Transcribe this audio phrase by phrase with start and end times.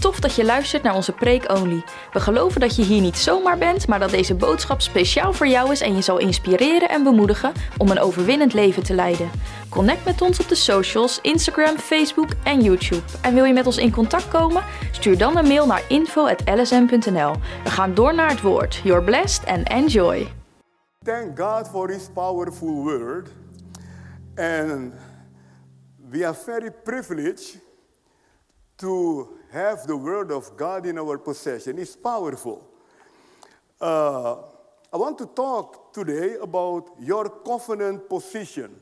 [0.00, 1.84] tof dat je luistert naar onze Preek Only.
[2.12, 5.72] We geloven dat je hier niet zomaar bent, maar dat deze boodschap speciaal voor jou
[5.72, 9.30] is en je zal inspireren en bemoedigen om een overwinnend leven te leiden.
[9.68, 13.02] Connect met ons op de socials, Instagram, Facebook en YouTube.
[13.22, 14.64] En wil je met ons in contact komen?
[14.90, 17.32] Stuur dan een mail naar info.lsm.nl.
[17.64, 18.80] We gaan door naar het woord.
[18.84, 20.28] You're blessed and enjoy.
[21.04, 23.28] Thank God for His powerful word.
[24.36, 24.92] And
[26.10, 27.58] we are very privileged
[28.76, 31.78] to have the word of God in our possession.
[31.78, 32.66] is powerful.
[33.80, 34.36] Uh,
[34.92, 38.74] I want to talk today about your covenant position.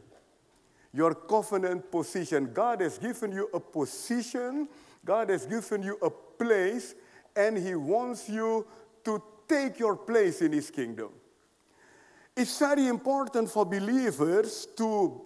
[0.92, 2.52] Your covenant position.
[2.52, 4.68] God has given you a position,
[5.04, 6.94] God has given you a place,
[7.36, 8.66] and He wants you
[9.04, 11.10] to take your place in His kingdom.
[12.36, 15.22] It's very important for believers to,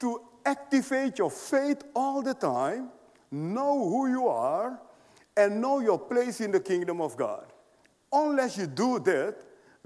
[0.00, 2.90] to activate your faith all the time,
[3.36, 4.80] know who you are,
[5.36, 7.46] and know your place in the kingdom of God.
[8.12, 9.36] Unless you do that,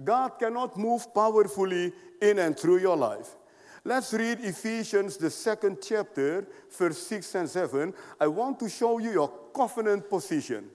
[0.02, 3.36] God cannot move powerfully in and through your life.
[3.84, 7.94] Let's read Ephesians, the second chapter, verse 6 and 7.
[8.20, 10.66] I want to show you your covenant position.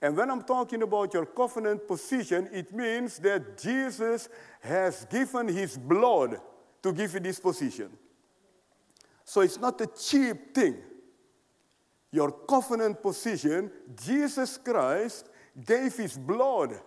[0.00, 4.28] And when I'm talking about your covenant position, it means that Jesus
[4.60, 6.40] has given his blood
[6.82, 7.90] to give you this position.
[9.24, 10.76] So it's not a cheap thing.
[12.12, 13.70] Your covenant position,
[14.04, 15.30] Jesus Christ
[15.66, 16.78] gave his blood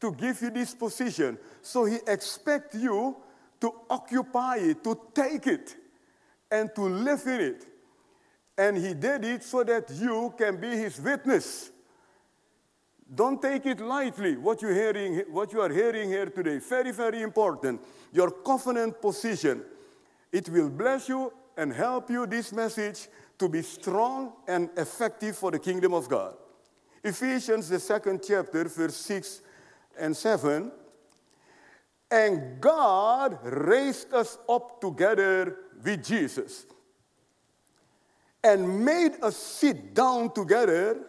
[0.00, 1.38] to give you this position.
[1.62, 3.16] So he expects you
[3.60, 5.76] to occupy it, to take it,
[6.50, 7.66] and to live in it.
[8.58, 11.70] And he did it so that you can be his witness.
[13.14, 16.58] Don't take it lightly, what, you're hearing, what you are hearing here today.
[16.58, 17.80] Very, very important.
[18.12, 19.62] Your covenant position.
[20.32, 23.08] It will bless you and help you, this message,
[23.44, 26.34] to be strong and effective for the kingdom of God.
[27.02, 29.42] Ephesians, the second chapter, verse 6
[29.98, 30.72] and 7.
[32.10, 36.66] And God raised us up together with Jesus
[38.42, 41.00] and made us sit down together,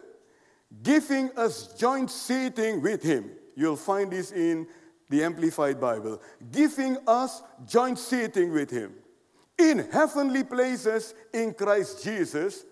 [0.82, 3.30] giving us joint seating with Him.
[3.54, 4.66] You'll find this in
[5.08, 6.20] the Amplified Bible.
[6.50, 8.94] Giving us joint seating with Him
[9.58, 12.64] in heavenly places in Christ Jesus,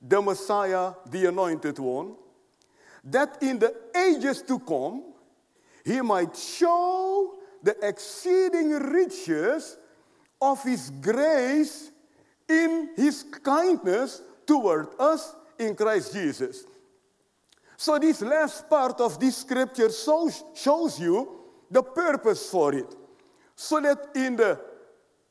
[0.00, 2.14] the Messiah, the Anointed One,
[3.04, 5.02] that in the ages to come,
[5.84, 9.76] He might show the exceeding riches
[10.40, 11.90] of his grace
[12.48, 16.64] in his kindness toward us in Christ Jesus.
[17.76, 21.38] So, this last part of this scripture shows, you
[21.70, 22.94] the purpose for it.
[23.54, 24.60] So that in the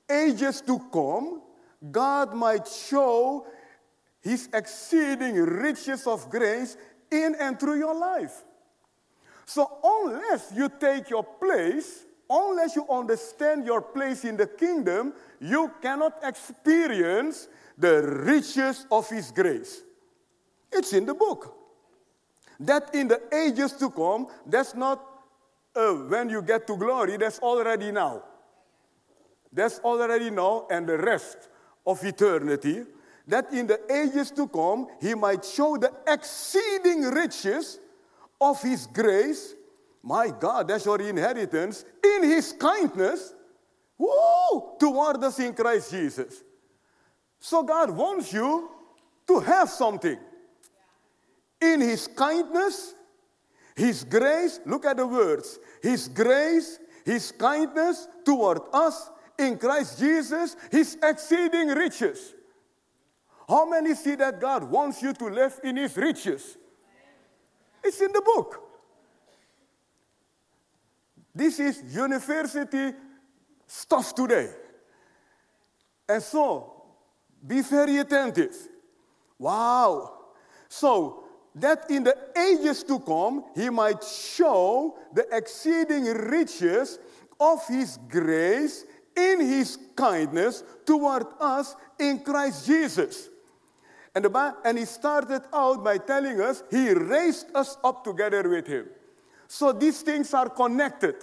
[0.09, 1.41] ages to come,
[1.91, 3.45] God might show
[4.22, 6.78] his exceeding riches of grace
[7.12, 8.44] in and through your life.
[9.46, 15.72] So, unless you take your place unless you understand your place in the kingdom, you
[15.81, 17.47] cannot experience
[17.78, 19.84] the riches of His grace.
[20.72, 21.56] It's in the book.
[22.59, 25.03] That in the ages to come, that's not
[25.75, 28.23] uh, when you get to glory, that's already now.
[29.52, 31.50] That's already now, and the rest
[31.85, 32.84] of eternity.
[33.28, 37.80] That in the ages to come, He might show the exceeding riches
[38.40, 39.56] of His grace
[40.08, 43.34] my God, that's your inheritance in His kindness
[43.97, 46.44] woo, toward us in Christ Jesus.
[47.41, 48.69] So God wants you
[49.28, 50.18] to have something.
[51.59, 52.94] In His kindness,
[53.75, 60.55] His grace, look at the words His grace, His kindness toward us in Christ Jesus,
[60.71, 62.33] His exceeding riches.
[63.47, 66.57] How many see that God wants you to live in His riches?
[67.83, 68.63] It's in the book.
[71.33, 72.93] This is university
[73.67, 74.49] stuff today.
[76.09, 76.83] And so,
[77.45, 78.55] be very attentive.
[79.37, 80.13] Wow.
[80.67, 86.99] So, that in the ages to come, he might show the exceeding riches
[87.40, 88.85] of his grace
[89.17, 93.29] in his kindness toward us in Christ Jesus.
[94.16, 98.67] And, the, and he started out by telling us he raised us up together with
[98.67, 98.87] him.
[99.47, 101.16] So these things are connected.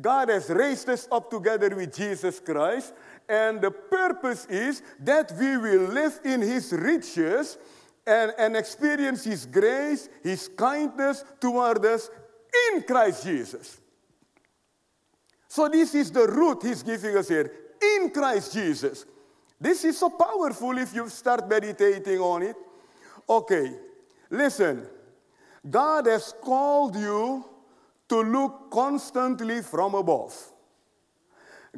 [0.00, 2.94] God has raised us up together with Jesus Christ,
[3.28, 7.58] and the purpose is that we will live in His riches
[8.06, 12.10] and, and experience His grace, His kindness toward us
[12.72, 13.80] in Christ Jesus.
[15.48, 17.50] So, this is the root He's giving us here
[17.82, 19.06] in Christ Jesus.
[19.60, 22.56] This is so powerful if you start meditating on it.
[23.28, 23.74] Okay,
[24.30, 24.86] Listen,
[25.68, 27.44] God has called you
[28.08, 30.34] to look constantly from above.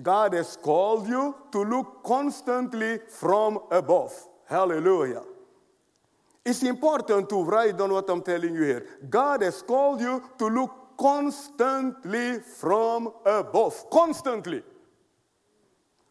[0.00, 4.12] God has called you to look constantly from above.
[4.48, 5.22] Hallelujah.
[6.44, 8.86] It's important to write down what I'm telling you here.
[9.08, 13.88] God has called you to look constantly from above.
[13.90, 14.62] Constantly.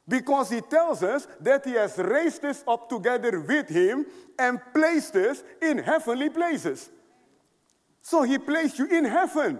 [0.07, 4.07] Because he tells us that he has raised us up together with him
[4.39, 6.89] and placed us in heavenly places.
[8.01, 9.59] So he placed you in heaven.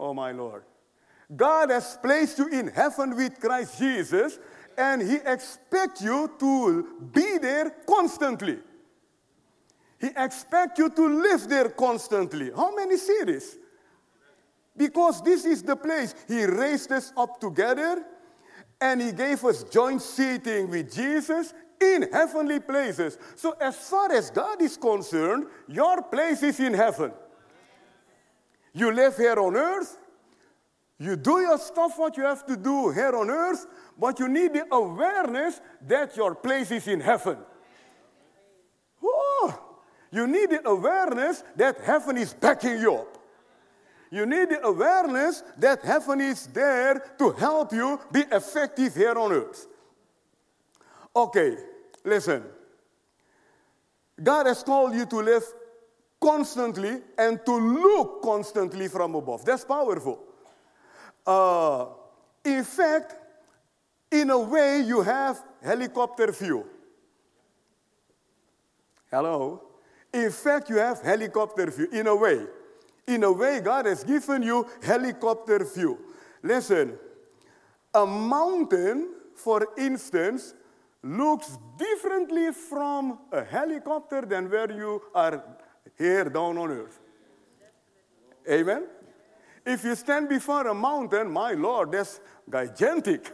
[0.00, 0.62] Oh, my Lord.
[1.34, 4.38] God has placed you in heaven with Christ Jesus,
[4.78, 8.60] and he expects you to be there constantly.
[10.00, 12.50] He expects you to live there constantly.
[12.54, 13.58] How many series?
[14.76, 16.14] Because this is the place.
[16.28, 18.04] He raised us up together
[18.80, 23.18] and he gave us joint seating with Jesus in heavenly places.
[23.34, 27.12] So, as far as God is concerned, your place is in heaven.
[28.72, 29.96] You live here on earth,
[30.98, 33.66] you do your stuff, what you have to do here on earth,
[33.98, 37.38] but you need the awareness that your place is in heaven.
[39.02, 39.58] Oh,
[40.10, 43.15] you need the awareness that heaven is backing you up.
[44.10, 49.32] You need the awareness that heaven is there to help you be effective here on
[49.32, 49.66] earth.
[51.14, 51.56] Okay,
[52.04, 52.44] listen.
[54.22, 55.42] God has called you to live
[56.20, 59.44] constantly and to look constantly from above.
[59.44, 60.22] That's powerful.
[61.26, 61.86] Uh,
[62.44, 63.16] in fact,
[64.10, 66.64] in a way, you have helicopter view.
[69.10, 69.62] Hello?
[70.12, 72.46] In fact, you have helicopter view, in a way.
[73.06, 75.98] In a way, God has given you helicopter view.
[76.42, 76.98] Listen,
[77.94, 80.54] a mountain, for instance,
[81.02, 85.42] looks differently from a helicopter than where you are
[85.96, 86.98] here down on earth.
[88.50, 88.86] Amen?
[89.64, 92.20] If you stand before a mountain, my Lord, that's
[92.50, 93.32] gigantic.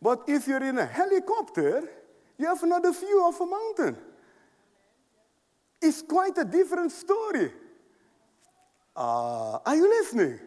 [0.00, 1.88] But if you're in a helicopter,
[2.38, 3.96] you have another view of a mountain.
[5.80, 7.50] It's quite a different story.
[8.96, 10.38] Uh, are you listening?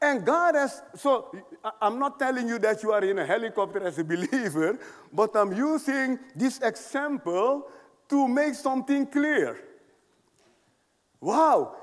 [0.00, 1.32] And God has, so
[1.80, 4.78] I'm not telling you that you are in a helicopter as a believer,
[5.12, 7.68] but I'm using this example
[8.08, 9.58] to make something clear.
[11.20, 11.76] Wow,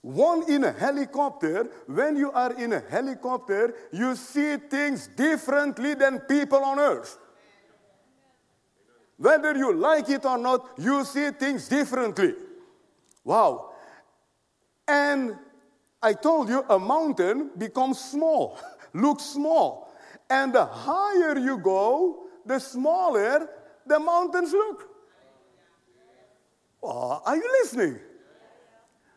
[0.00, 6.18] one in a helicopter, when you are in a helicopter, you see things differently than
[6.20, 7.18] people on earth.
[9.16, 12.34] Whether you like it or not, you see things differently.
[13.24, 13.71] Wow.
[14.92, 15.38] And
[16.02, 18.58] I told you a mountain becomes small,
[18.92, 19.90] looks small.
[20.28, 23.48] And the higher you go, the smaller
[23.86, 24.88] the mountains look.
[26.82, 28.00] Oh, are you listening?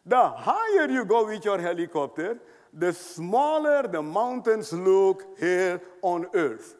[0.05, 2.39] The higher you go with your helicopter,
[2.71, 6.75] the smaller the mountains look here on earth.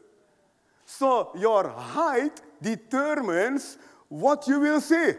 [0.86, 3.78] So your height determines
[4.08, 5.14] what you will see.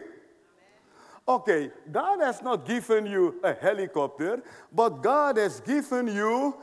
[1.27, 4.41] Okay, God has not given you a helicopter,
[4.71, 6.55] but God has given you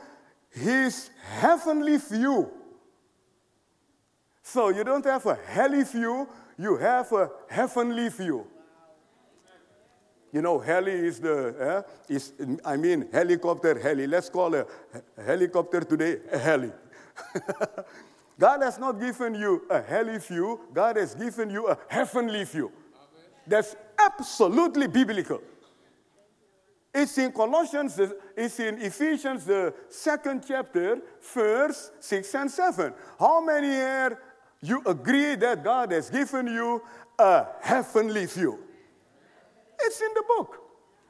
[0.49, 2.49] His heavenly view.
[4.41, 6.27] So you don't have a heli view,
[6.57, 8.47] you have a heavenly view.
[10.31, 14.07] You know, heli is the, eh, is, I mean, helicopter, heli.
[14.07, 14.65] Let's call a,
[15.23, 16.71] helicopter today a heli.
[18.39, 22.71] God has not given you a heli view, God has given you a heavenly view.
[23.47, 25.41] That's absolutely biblical.
[26.93, 27.99] It's in Colossians,
[28.37, 31.01] it's in Ephesians, the second chapter,
[31.33, 32.93] verse 6 and 7.
[33.19, 34.19] How many here
[34.61, 36.81] you agree that God has given you
[37.19, 38.59] a heavenly view?
[39.77, 40.57] It's in the book.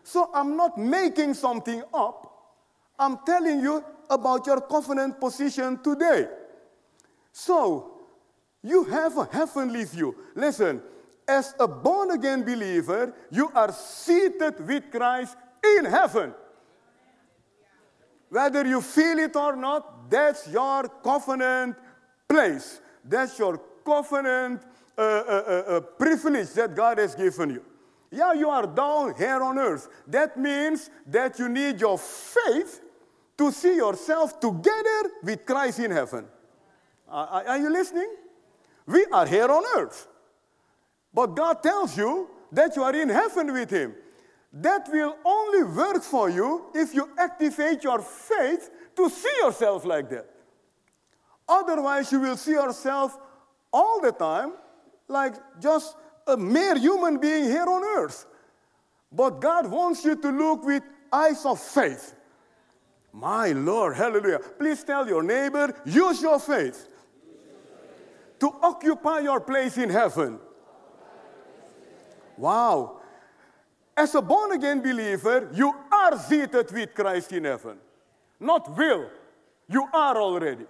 [0.04, 2.32] So I'm not making something up.
[2.98, 6.28] I'm telling you about your covenant position today.
[7.32, 7.92] So,
[8.64, 10.16] you have a heavenly view.
[10.34, 10.82] Listen,
[11.28, 15.36] as a born again believer, you are seated with Christ
[15.78, 16.34] in heaven.
[18.30, 21.76] Whether you feel it or not, that's your covenant
[22.28, 22.82] place.
[23.04, 24.62] That's your covenant
[24.98, 27.64] uh, uh, uh, uh privilege that God has given you.
[28.12, 29.90] Yeah, you are down here on earth.
[30.08, 32.82] That means that you need your faith
[33.38, 36.26] to see yourself together with Christ in heaven.
[37.08, 38.10] Are, are you listening?
[38.86, 40.08] We are here on earth.
[41.16, 43.96] But God tells you that you are in heaven with Him.
[44.52, 50.10] That will only work for you if you activate your faith to see yourself like
[50.10, 50.30] that.
[51.48, 53.18] Otherwise, you will see yourself
[53.72, 54.54] all the time
[55.08, 55.96] like just
[56.28, 58.26] a mere human being here on earth.
[59.12, 62.14] But God wants you to look with eyes of faith.
[63.14, 64.40] My Lord, hallelujah.
[64.40, 66.90] Please tell your neighbor, use your faith
[68.42, 70.40] to occupy your place in heaven.
[72.38, 73.02] Wow.
[73.98, 77.78] As a born again believer, you are seated with Christ in heaven.
[78.40, 79.10] Not will,
[79.70, 80.66] you are already.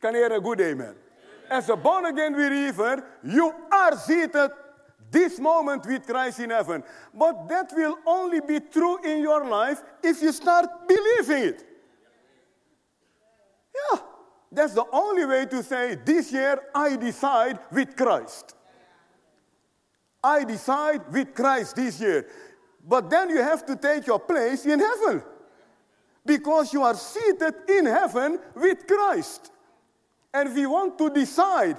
[0.00, 0.94] Can I hear a good amen?
[1.48, 4.50] As a born again believer, you are seated
[5.10, 6.82] this moment with Christ in heaven.
[7.14, 11.64] But that will only be true in your life if you start believing it.
[13.74, 13.98] Yeah,
[14.50, 18.56] that's the only way to say, This year I decide with Christ.
[20.22, 22.26] I decide with Christ this year.
[22.86, 25.22] But then you have to take your place in heaven
[26.24, 29.50] because you are seated in heaven with Christ.
[30.34, 31.76] And you want to decide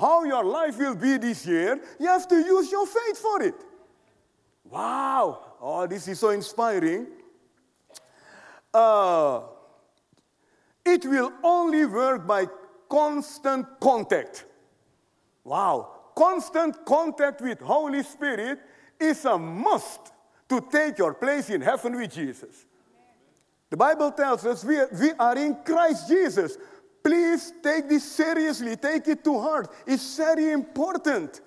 [0.00, 3.54] how your life will be this year, you have to use your faith for it.
[4.64, 5.56] Wow!
[5.60, 7.06] Oh, this is so inspiring.
[8.72, 9.42] Uh,
[10.84, 12.46] it will only work by
[12.88, 14.46] constant contact.
[15.44, 16.01] Wow!
[16.14, 18.60] Constant contact with Holy Spirit
[19.00, 20.12] is a must
[20.48, 22.66] to take your place in heaven with Jesus.
[23.70, 26.58] The Bible tells us we, we are in Christ Jesus.
[27.02, 29.72] Please take this seriously, take it to heart.
[29.86, 31.40] It's very important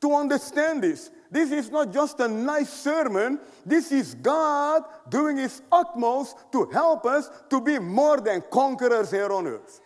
[0.00, 1.10] to understand this.
[1.30, 7.06] This is not just a nice sermon, this is God doing His utmost to help
[7.06, 9.80] us to be more than conquerors here on earth.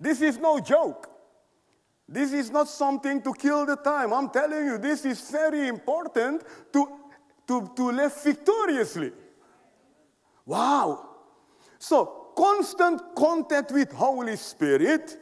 [0.00, 1.13] This is no joke.
[2.08, 4.12] This is not something to kill the time.
[4.12, 6.42] I'm telling you, this is very important
[6.72, 6.88] to,
[7.46, 9.12] to, to live victoriously.
[10.44, 11.08] Wow.
[11.78, 15.16] So, constant contact with Holy Spirit,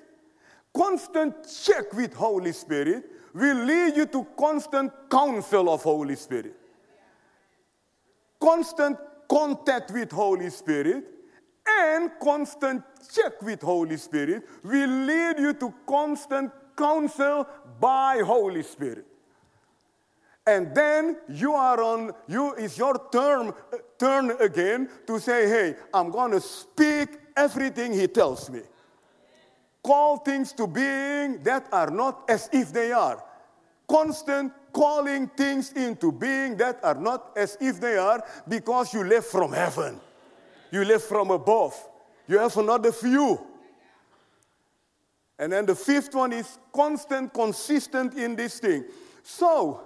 [0.74, 1.34] constant
[1.64, 6.54] check with Holy Spirit will lead you to constant counsel of Holy Spirit.
[8.40, 8.98] Constant
[9.28, 11.04] contact with Holy Spirit
[11.66, 12.82] and constant
[13.14, 17.46] check with Holy Spirit will lead you to constant counsel
[17.80, 19.06] by Holy Spirit.
[20.46, 23.52] And then you are on, you, it's your turn,
[23.98, 28.60] turn again to say, hey, I'm going to speak everything he tells me.
[29.82, 33.22] Call things to being that are not as if they are.
[33.88, 39.26] Constant calling things into being that are not as if they are because you live
[39.26, 40.00] from heaven.
[40.70, 41.76] You live from above.
[42.26, 43.38] You have another view.
[45.42, 48.84] And then the fifth one is constant, consistent in this thing.
[49.24, 49.80] So,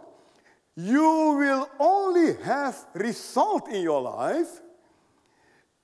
[0.76, 4.60] you will only have result in your life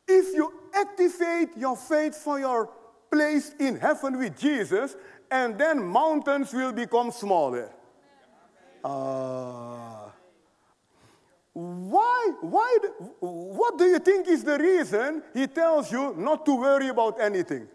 [0.07, 2.69] if you activate your faith for your
[3.11, 4.95] place in heaven with Jesus,
[5.31, 7.73] and then mountains will become smaller.
[8.85, 10.11] Uh,
[11.55, 12.79] why, why,
[13.21, 17.67] what do you think is the reason he tells you not to worry about anything?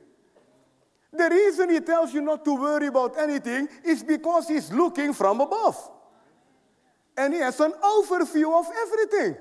[1.14, 5.42] The reason he tells you not to worry about anything is because he's looking from
[5.42, 5.78] above.
[7.18, 9.38] And he has an overview of everything.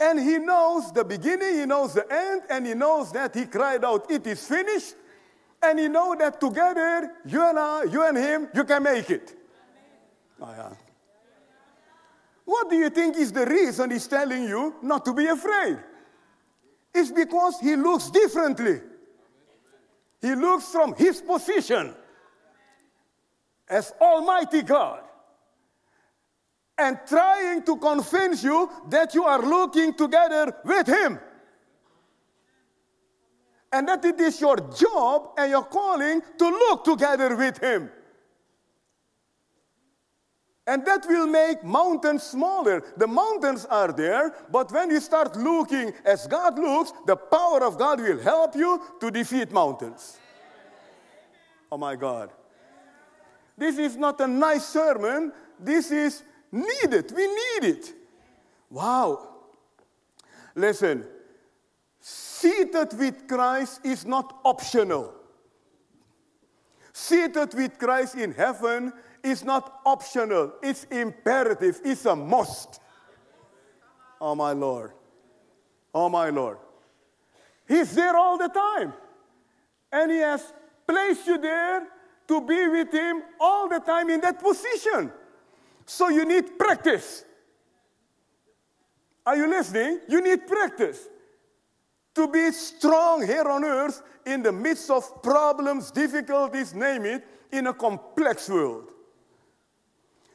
[0.00, 3.84] And he knows the beginning, he knows the end, and he knows that he cried
[3.84, 4.94] out, It is finished.
[5.62, 9.34] And he knows that together, you and I, you and him, you can make it.
[10.40, 10.72] Oh, yeah.
[12.44, 15.78] What do you think is the reason he's telling you not to be afraid?
[16.94, 18.80] It's because he looks differently.
[20.24, 21.94] He looks from his position
[23.68, 25.02] as Almighty God
[26.78, 31.18] and trying to convince you that you are looking together with Him.
[33.70, 37.90] And that it is your job and your calling to look together with Him.
[40.66, 42.82] And that will make mountains smaller.
[42.96, 47.76] The mountains are there, but when you start looking as God looks, the power of
[47.76, 50.18] God will help you to defeat mountains.
[51.70, 52.30] Oh my God.
[53.58, 55.32] This is not a nice sermon.
[55.60, 57.12] This is needed.
[57.14, 57.92] We need it.
[58.70, 59.28] Wow.
[60.54, 61.04] Listen,
[62.00, 65.12] seated with Christ is not optional.
[66.92, 68.92] Seated with Christ in heaven
[69.24, 72.80] is not optional, it's imperative, it's a must.
[74.20, 74.92] Oh, my Lord.
[75.94, 76.58] Oh, my Lord.
[77.66, 78.92] He's there all the time.
[79.90, 80.52] And He has
[80.86, 81.86] placed you there
[82.28, 85.10] to be with Him all the time in that position.
[85.86, 87.24] So you need practice.
[89.26, 90.00] Are you listening?
[90.08, 91.08] You need practice
[92.14, 97.66] to be strong here on earth in the midst of problems, difficulties, name it, in
[97.66, 98.93] a complex world.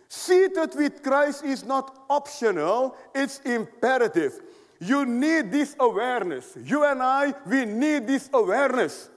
[0.09, 4.41] Seated with Christ is not optional, it's imperative.
[4.79, 6.57] You need this awareness.
[6.63, 9.09] You and I, we need this awareness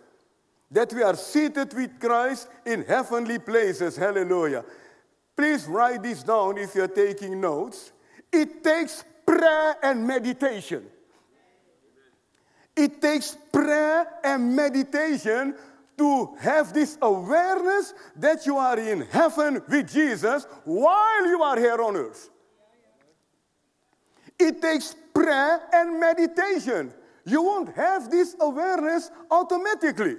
[0.70, 3.96] that we are seated with Christ in heavenly places.
[3.96, 4.64] Hallelujah.
[5.34, 7.92] Please write this down if you're taking notes.
[8.30, 10.84] It takes prayer and meditation.
[12.76, 15.54] It takes prayer and meditation
[15.98, 21.80] to have this awareness that you are in heaven with Jesus while you are here
[21.80, 22.30] on earth.
[24.38, 26.92] It takes prayer and meditation.
[27.24, 30.16] You won't have this awareness automatically.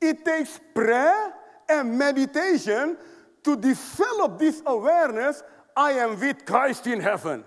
[0.00, 1.32] It takes prayer
[1.68, 2.96] and meditation
[3.44, 5.42] to develop this awareness
[5.76, 7.44] I am with Christ in heaven.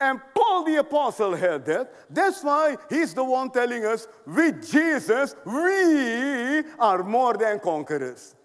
[0.00, 1.92] And Paul the Apostle had that.
[2.08, 8.36] That's why he's the one telling us with Jesus, we are more than conquerors.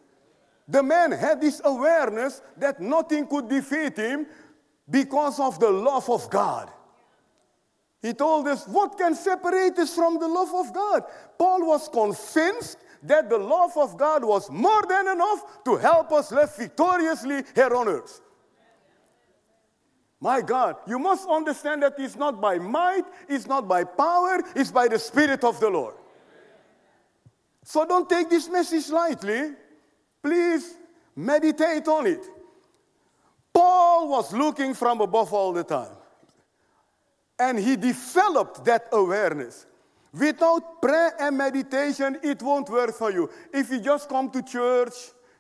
[0.68, 4.26] The man had this awareness that nothing could defeat him
[4.90, 6.72] because of the love of God.
[8.02, 11.04] He told us, What can separate us from the love of God?
[11.38, 16.32] Paul was convinced that the love of God was more than enough to help us
[16.32, 18.22] live victoriously here on earth.
[20.24, 24.72] My God, you must understand that it's not by might, it's not by power, it's
[24.72, 25.96] by the Spirit of the Lord.
[27.66, 29.52] So don't take this message lightly.
[30.22, 30.76] Please
[31.14, 32.26] meditate on it.
[33.54, 35.92] Paul was looking from above all the time.
[37.38, 39.66] And he developed that awareness.
[40.14, 43.30] Without prayer and meditation, it won't work for you.
[43.54, 44.94] If you just come to church,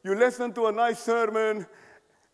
[0.04, 1.66] you listen to a nice sermon,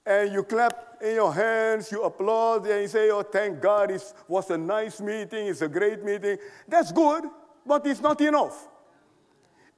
[0.05, 4.13] and you clap in your hands, you applaud, and you say, Oh, thank God, it
[4.27, 6.37] was a nice meeting, it's a great meeting.
[6.67, 7.25] That's good,
[7.65, 8.67] but it's not enough.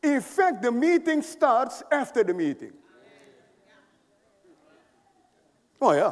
[0.01, 2.73] In fact, the meeting starts after the meeting.
[5.79, 6.11] Oh, yeah.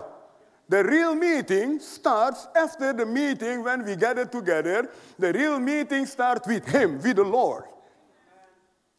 [0.67, 4.91] The real meeting starts after the meeting when we gather together.
[5.17, 7.63] The real meeting starts with Him, with the Lord.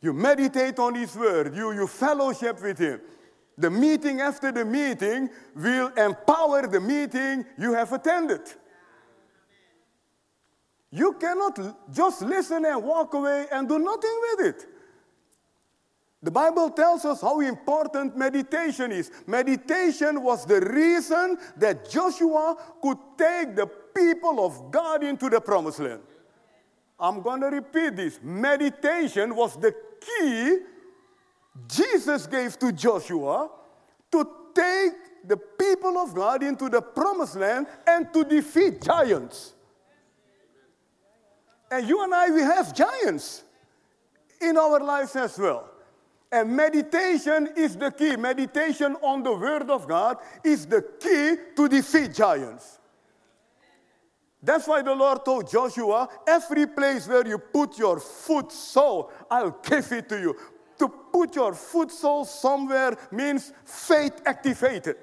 [0.00, 3.00] You meditate on His word, you, you fellowship with Him.
[3.60, 8.40] The meeting after the meeting will empower the meeting you have attended.
[10.90, 11.58] You cannot
[11.92, 14.66] just listen and walk away and do nothing with it.
[16.22, 19.10] The Bible tells us how important meditation is.
[19.26, 25.80] Meditation was the reason that Joshua could take the people of God into the promised
[25.80, 26.00] land.
[26.98, 28.20] I'm going to repeat this.
[28.22, 30.58] Meditation was the key
[31.66, 33.50] Jesus gave to Joshua
[34.12, 34.92] to take
[35.24, 39.54] the people of God into the promised land and to defeat giants.
[41.70, 43.44] And you and I, we have giants
[44.40, 45.68] in our lives as well.
[46.32, 48.16] And meditation is the key.
[48.16, 52.78] Meditation on the Word of God is the key to defeat giants.
[54.42, 59.58] That's why the Lord told Joshua, every place where you put your foot so I'll
[59.62, 60.36] give it to you.
[60.80, 64.96] To put your foot sole somewhere means faith activated.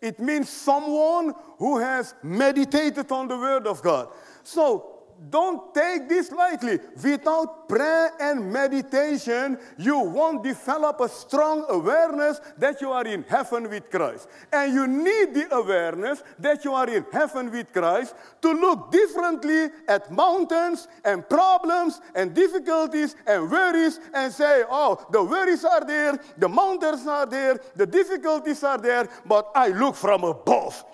[0.00, 4.08] It means someone who has meditated on the Word of God.
[4.42, 4.91] So
[5.30, 6.78] don't take this lightly.
[7.02, 13.68] Without prayer and meditation, you won't develop a strong awareness that you are in heaven
[13.68, 14.28] with Christ.
[14.52, 19.68] And you need the awareness that you are in heaven with Christ to look differently
[19.88, 26.18] at mountains and problems and difficulties and worries and say, oh, the worries are there,
[26.38, 30.84] the mountains are there, the difficulties are there, but I look from above.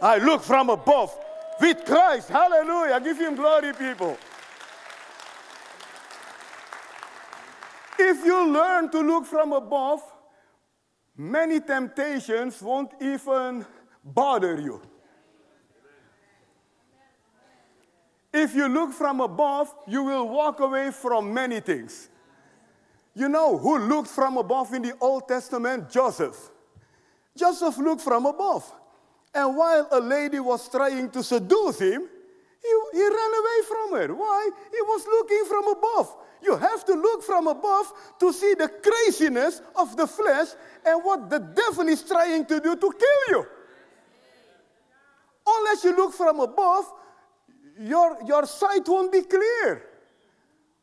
[0.00, 1.16] I look from above
[1.60, 2.28] with Christ.
[2.28, 3.00] Hallelujah.
[3.00, 4.16] Give him glory, people.
[7.98, 10.02] If you learn to look from above,
[11.16, 13.64] many temptations won't even
[14.04, 14.82] bother you.
[18.32, 22.08] If you look from above, you will walk away from many things.
[23.14, 25.88] You know who looked from above in the Old Testament?
[25.88, 26.50] Joseph.
[27.36, 28.70] Joseph looked from above.
[29.34, 32.08] And while a lady was trying to seduce him,
[32.62, 34.14] he, he ran away from her.
[34.14, 34.50] Why?
[34.70, 36.16] He was looking from above.
[36.40, 40.48] You have to look from above to see the craziness of the flesh
[40.86, 43.46] and what the devil is trying to do to kill you.
[45.46, 46.90] Unless you look from above,
[47.80, 49.82] your, your sight won't be clear.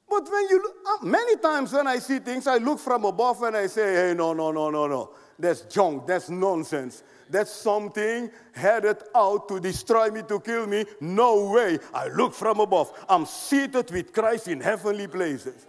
[0.09, 3.41] But when you look, uh, many times when I see things, I look from above
[3.43, 5.11] and I say, hey, no, no, no, no, no.
[5.39, 10.85] That's junk, that's nonsense that something headed out to destroy me, to kill me.
[10.99, 11.79] No way.
[11.93, 12.91] I look from above.
[13.09, 15.65] I'm seated with Christ in heavenly places.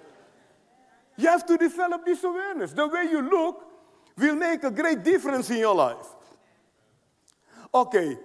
[1.16, 2.72] You have to develop this awareness.
[2.72, 3.64] The way you look
[4.16, 6.06] will make a great difference in your life.
[7.74, 8.18] Okay,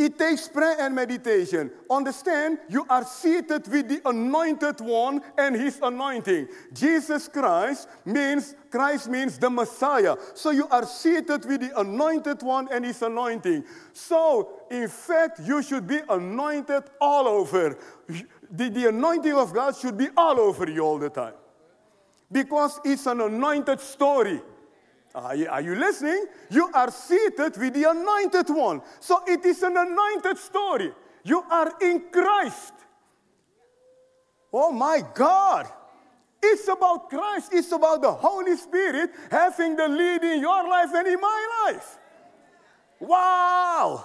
[0.00, 1.70] it takes prayer and meditation.
[1.90, 6.48] Understand, you are seated with the anointed one and his anointing.
[6.72, 10.16] Jesus Christ means, Christ means the Messiah.
[10.32, 13.62] So you are seated with the anointed one and his anointing.
[13.92, 17.76] So, in fact, you should be anointed all over.
[18.50, 21.34] The, the anointing of God should be all over you all the time.
[22.32, 24.40] Because it's an anointed story.
[25.14, 26.26] Are you, are you, listening?
[26.50, 28.80] You are seated with the anointed one.
[29.00, 30.92] So it is an anointed story.
[31.24, 32.74] You are in Christ.
[34.52, 35.66] Oh my God.
[36.42, 37.50] It's about Christ.
[37.52, 41.98] It's about the Holy Spirit having the lead in your life and in my life.
[43.00, 44.04] Wow.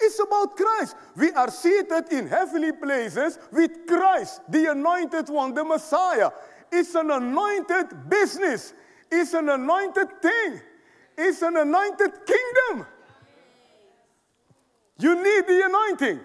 [0.00, 0.96] It's about Christ.
[1.16, 6.30] We are seated in heavenly places with Christ, the anointed one, the Messiah.
[6.70, 8.74] It's an anointed business.
[9.10, 10.60] It's an anointed thing.
[11.16, 12.86] It's an anointed kingdom.
[14.98, 16.20] You need the anointing.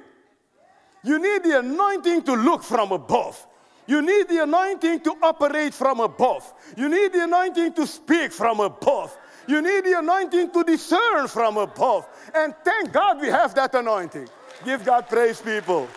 [1.03, 3.45] You need the anointing to look from above.
[3.85, 6.53] You need the anointing to operate from above.
[6.77, 9.17] You need the anointing to speak from above.
[9.47, 12.07] You need the anointing to discern from above.
[12.33, 14.29] And thank God we have that anointing.
[14.63, 15.89] Give God praise, people.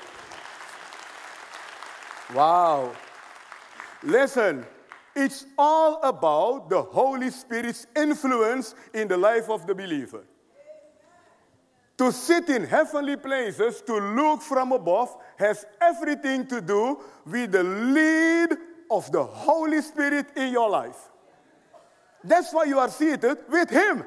[2.34, 2.92] Wow.
[4.02, 4.66] Listen,
[5.16, 10.24] it's all about the Holy Spirit's influence in the life of the believer.
[11.98, 17.62] To sit in heavenly places, to look from above, has everything to do with the
[17.64, 18.50] lead
[18.90, 21.08] of the Holy Spirit in your life.
[22.22, 24.04] That's why you are seated with Him.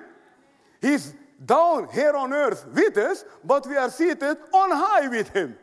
[0.79, 5.55] He's down here on earth with us, but we are seated on high with Him.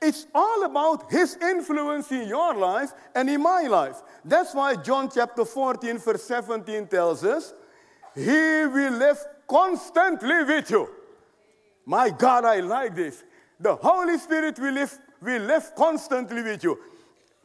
[0.00, 3.96] It's all about His influence in your life and in my life.
[4.24, 7.52] That's why John chapter 14, verse 17 tells us,
[8.14, 10.88] He will live constantly with you.
[11.84, 13.24] My God, I like this.
[13.58, 16.78] The Holy Spirit will live, will live constantly with you.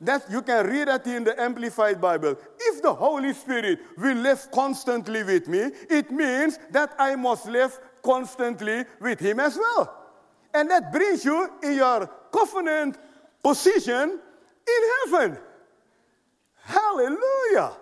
[0.02, 2.36] That you can read that in the Amplified Bible.
[2.60, 7.80] If the Holy Spirit will live constantly with me, it means that I must live
[8.04, 9.98] constantly with Him as well.
[10.54, 12.98] And that brings you in your covenant
[13.44, 14.20] position
[14.68, 15.38] in heaven.
[16.64, 17.74] Hallelujah.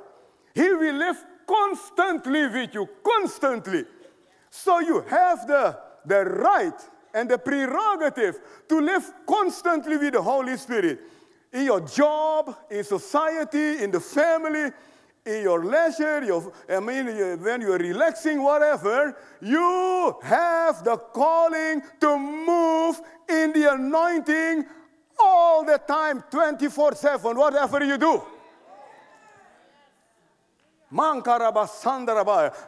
[0.53, 3.85] He will live constantly with you, constantly.
[4.49, 10.57] So you have the, the right and the prerogative to live constantly with the Holy
[10.57, 10.99] Spirit.
[11.53, 14.71] In your job, in society, in the family,
[15.25, 17.05] in your leisure, your, I mean,
[17.41, 24.65] when you're relaxing, whatever, you have the calling to move in the anointing
[25.19, 28.21] all the time, 24 7, whatever you do.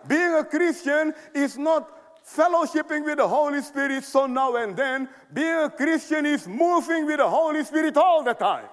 [0.08, 1.90] Being a Christian is not
[2.26, 5.10] fellowshipping with the Holy Spirit so now and then.
[5.34, 8.66] Being a Christian is moving with the Holy Spirit all the time.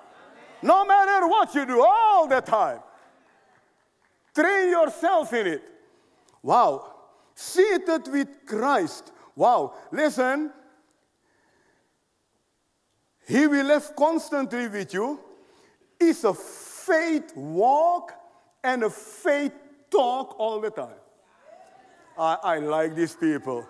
[0.62, 2.80] No matter what you do, all the time.
[4.34, 5.62] Train yourself in it.
[6.42, 6.94] Wow.
[7.34, 9.12] Seated with Christ.
[9.34, 9.74] Wow.
[9.90, 10.52] Listen.
[13.26, 15.20] He will live constantly with you.
[15.98, 18.12] It's a faith walk
[18.64, 19.52] and a faith
[19.90, 20.98] talk all the time.
[22.18, 23.66] I, I like these people.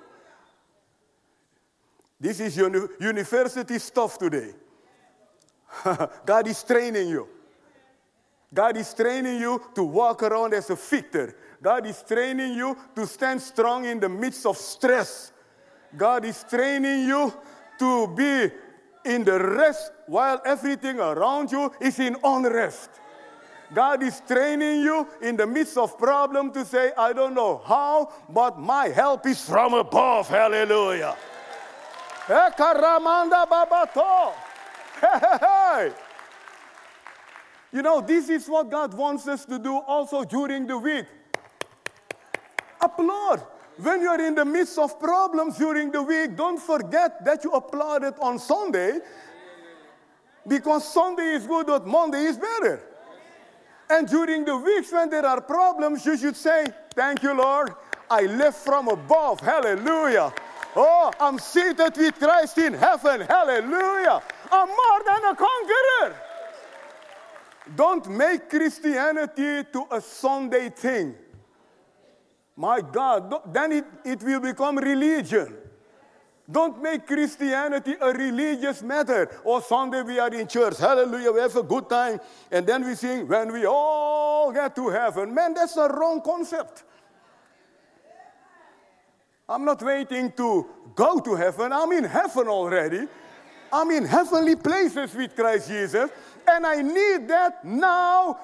[2.18, 4.52] This is uni- university stuff today.
[6.26, 7.28] God is training you.
[8.52, 11.36] God is training you to walk around as a victor.
[11.62, 15.32] God is training you to stand strong in the midst of stress.
[15.96, 17.32] God is training you
[17.78, 18.50] to be
[19.04, 22.90] in the rest while everything around you is in unrest.
[23.72, 28.12] God is training you in the midst of problem to say, I don't know how,
[28.28, 30.28] but my help is from above.
[30.28, 31.16] Hallelujah.
[37.72, 41.06] You know, this is what God wants us to do also during the week.
[42.80, 43.42] Applaud.
[43.76, 48.14] When you're in the midst of problems during the week, don't forget that you applauded
[48.20, 48.98] on Sunday
[50.46, 52.82] because Sunday is good, but Monday is better.
[53.88, 57.72] And during the weeks when there are problems, you should say, Thank you, Lord.
[58.10, 59.40] I live from above.
[59.40, 60.32] Hallelujah.
[60.76, 63.22] Oh, I'm seated with Christ in heaven.
[63.22, 64.22] Hallelujah.
[64.50, 66.29] I'm more than a conqueror.
[67.76, 71.14] Don't make Christianity to a Sunday thing.
[72.56, 75.56] My God, then it, it will become religion.
[76.50, 79.30] Don't make Christianity a religious matter.
[79.44, 80.78] Oh, Sunday we are in church.
[80.78, 81.30] Hallelujah.
[81.30, 82.18] We have a good time.
[82.50, 85.32] And then we sing, when we all get to heaven.
[85.32, 86.82] Man, that's a wrong concept.
[89.48, 91.72] I'm not waiting to go to heaven.
[91.72, 93.06] I'm in heaven already.
[93.72, 96.10] I'm in heavenly places with Christ Jesus.
[96.48, 98.38] And I need that now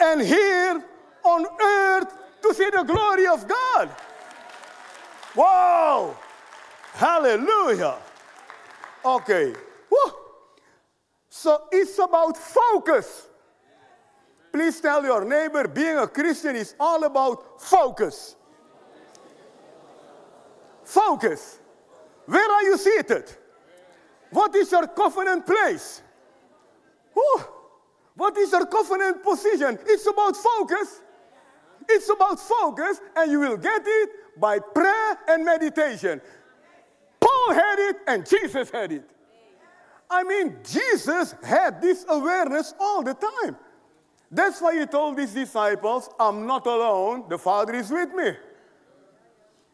[0.00, 0.82] and here
[1.24, 3.90] on earth to see the glory of God.
[5.34, 6.16] Wow!
[6.94, 7.96] Hallelujah.
[9.04, 9.54] Okay.
[9.90, 10.12] Woo.
[11.28, 13.28] So it's about focus.
[14.52, 18.36] Please tell your neighbor being a Christian is all about focus.
[20.84, 21.58] Focus.
[22.26, 23.32] Where are you seated?
[24.30, 26.02] What is your covenant place?
[27.14, 27.44] Whew.
[28.14, 29.78] What is your covenant position?
[29.86, 31.00] It's about focus.
[31.88, 36.20] It's about focus, and you will get it by prayer and meditation.
[37.20, 39.08] Paul had it, and Jesus had it.
[40.10, 43.56] I mean, Jesus had this awareness all the time.
[44.30, 48.32] That's why he told his disciples, I'm not alone, the Father is with me.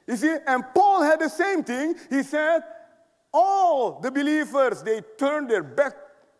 [0.07, 1.95] You see, and Paul had the same thing.
[2.09, 2.63] He said,
[3.33, 5.95] All the believers, they turned their back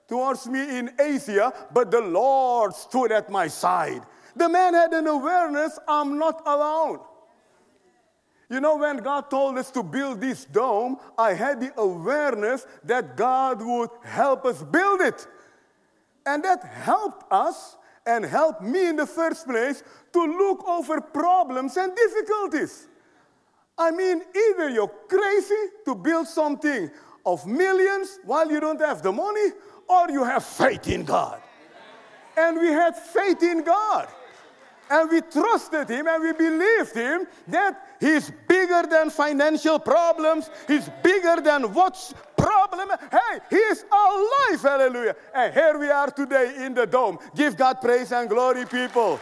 [0.09, 4.03] towards me in Asia, but the Lord stood at my side.
[4.35, 7.01] The man had an awareness I'm not alone.
[8.51, 13.17] You know, when God told us to build this dome, I had the awareness that
[13.17, 15.27] God would help us build it.
[16.25, 19.83] And that helped us and helped me in the first place
[20.15, 22.89] to look over problems and difficulties.
[23.77, 26.91] I mean, either you're crazy to build something
[27.27, 29.51] of millions while you don't have the money,
[29.89, 31.41] or you have faith in God.
[32.37, 34.09] And we had faith in God.
[34.91, 40.51] And we trusted Him and we believed Him that He's bigger than financial problems.
[40.67, 42.89] He's bigger than what's problem.
[43.11, 44.63] Hey, He is alive.
[44.63, 45.17] Hallelujah.
[45.35, 47.19] And here we are today in the dome.
[47.35, 49.19] Give God praise and glory, people.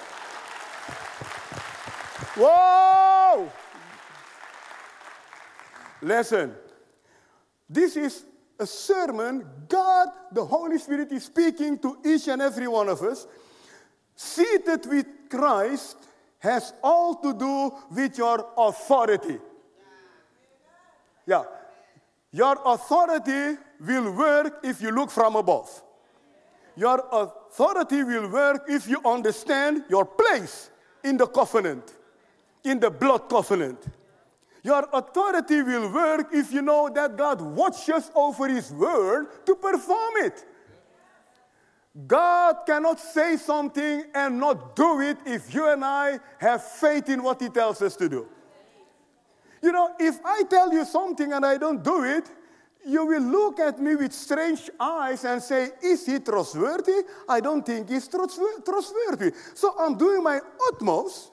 [2.36, 3.50] Whoa!
[6.02, 6.54] Listen,
[7.68, 8.24] this is
[8.58, 13.26] a sermon God, the Holy Spirit, is speaking to each and every one of us.
[14.14, 15.96] Seated with Christ
[16.38, 19.38] has all to do with your authority.
[21.26, 21.44] Yeah.
[22.32, 25.82] Your authority will work if you look from above.
[26.76, 30.70] Your authority will work if you understand your place
[31.02, 31.94] in the covenant,
[32.64, 33.78] in the blood covenant.
[34.66, 40.14] Your authority will work if you know that God watches over His word to perform
[40.24, 40.44] it.
[42.08, 47.22] God cannot say something and not do it if you and I have faith in
[47.22, 48.26] what He tells us to do.
[49.62, 52.28] You know, if I tell you something and I don't do it,
[52.84, 57.04] you will look at me with strange eyes and say, Is he trustworthy?
[57.28, 59.32] I don't think he's trustworthy.
[59.54, 61.30] So I'm doing my utmost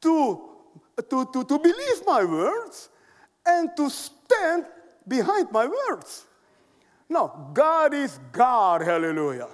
[0.00, 0.49] to
[0.96, 2.88] to, to, to believe my words
[3.46, 4.66] and to stand
[5.06, 6.26] behind my words.
[7.08, 9.48] No, God is God, hallelujah.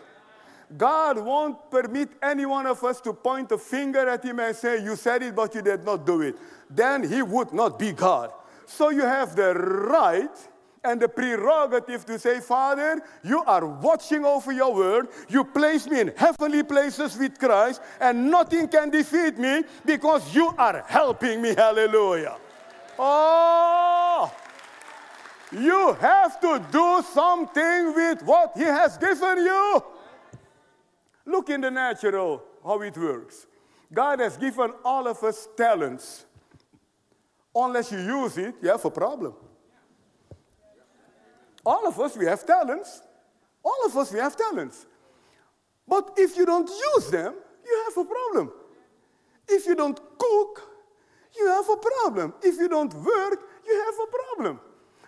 [0.77, 4.83] God won't permit any one of us to point a finger at him and say,
[4.83, 6.37] You said it, but you did not do it.
[6.68, 8.33] Then he would not be God.
[8.66, 10.37] So you have the right
[10.87, 15.09] and the prerogative to say, Father, you are watching over your word.
[15.29, 20.55] You place me in heavenly places with Christ, and nothing can defeat me because you
[20.57, 21.55] are helping me.
[21.55, 22.37] Hallelujah.
[22.99, 24.33] Oh,
[25.53, 29.85] you have to do something with what He has given you.
[31.27, 33.46] Look in the natural how it works.
[33.92, 36.25] God has given all of us talents.
[37.55, 39.35] Unless you use it, you have a problem.
[41.67, 43.03] All of us, we have talents.
[43.65, 44.87] All of us, we have talents.
[45.89, 48.53] But if you don't use them, you have a problem.
[49.49, 50.63] If you don't cook,
[51.37, 52.35] you have a problem.
[52.41, 54.61] If you don't work, you have a problem.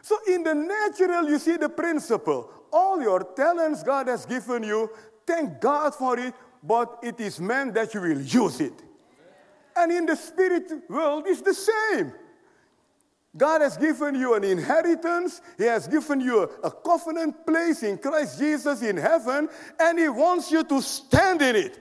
[0.03, 2.51] So, in the natural, you see the principle.
[2.73, 4.91] All your talents God has given you,
[5.27, 8.83] thank God for it, but it is meant that you will use it.
[9.77, 12.13] And in the spirit world, it's the same.
[13.37, 15.43] God has given you an inheritance.
[15.59, 20.09] He has given you a, a, covenant place in Christ Jesus in heaven, and He
[20.09, 21.79] wants you to stand in it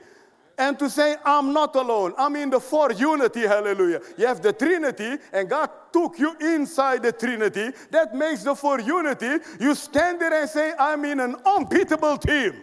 [0.58, 2.14] and to say, I'm not alone.
[2.18, 4.02] I'm in the four unity, hallelujah.
[4.18, 7.72] You have the Trinity, and God took you inside the Trinity.
[7.92, 9.38] That makes the four unity.
[9.60, 12.56] You stand there and say, I'm in an unbeatable team.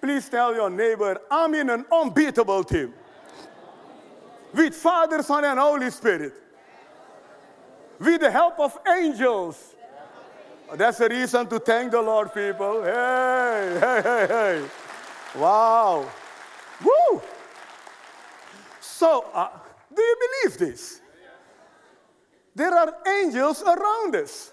[0.00, 2.94] Please tell your neighbor, I'm in an unbeatable team.
[4.54, 6.32] With Father, Son, and Holy Spirit
[7.98, 9.74] with the help of angels.
[10.74, 12.82] That's a reason to thank the Lord, people.
[12.82, 14.64] Hey, hey, hey, hey.
[15.38, 16.10] Wow.
[16.84, 17.22] Woo!
[18.80, 19.48] So, uh,
[19.94, 21.00] do you believe this?
[22.58, 24.52] there are angels around us.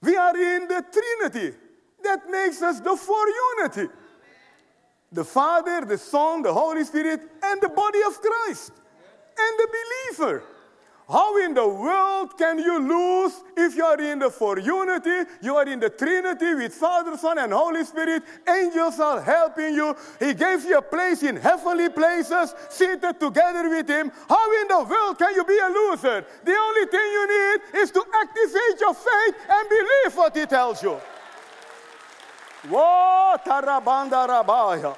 [0.00, 1.56] We are in the Trinity.
[2.02, 3.26] That makes us the four
[3.60, 3.92] unity
[5.12, 8.72] the Father, the Son, the Holy Spirit, and the body of Christ,
[9.38, 10.42] and the believer.
[11.12, 15.54] How in the world can you lose if you are in the four unity, you
[15.56, 18.22] are in the Trinity with Father, Son, and Holy Spirit?
[18.48, 19.94] Angels are helping you.
[20.18, 24.10] He gave you a place in heavenly places, seated together with Him.
[24.26, 26.24] How in the world can you be a loser?
[26.44, 30.82] The only thing you need is to activate your faith and believe what He tells
[30.82, 30.98] you.
[32.70, 34.96] Whoa, rabaya.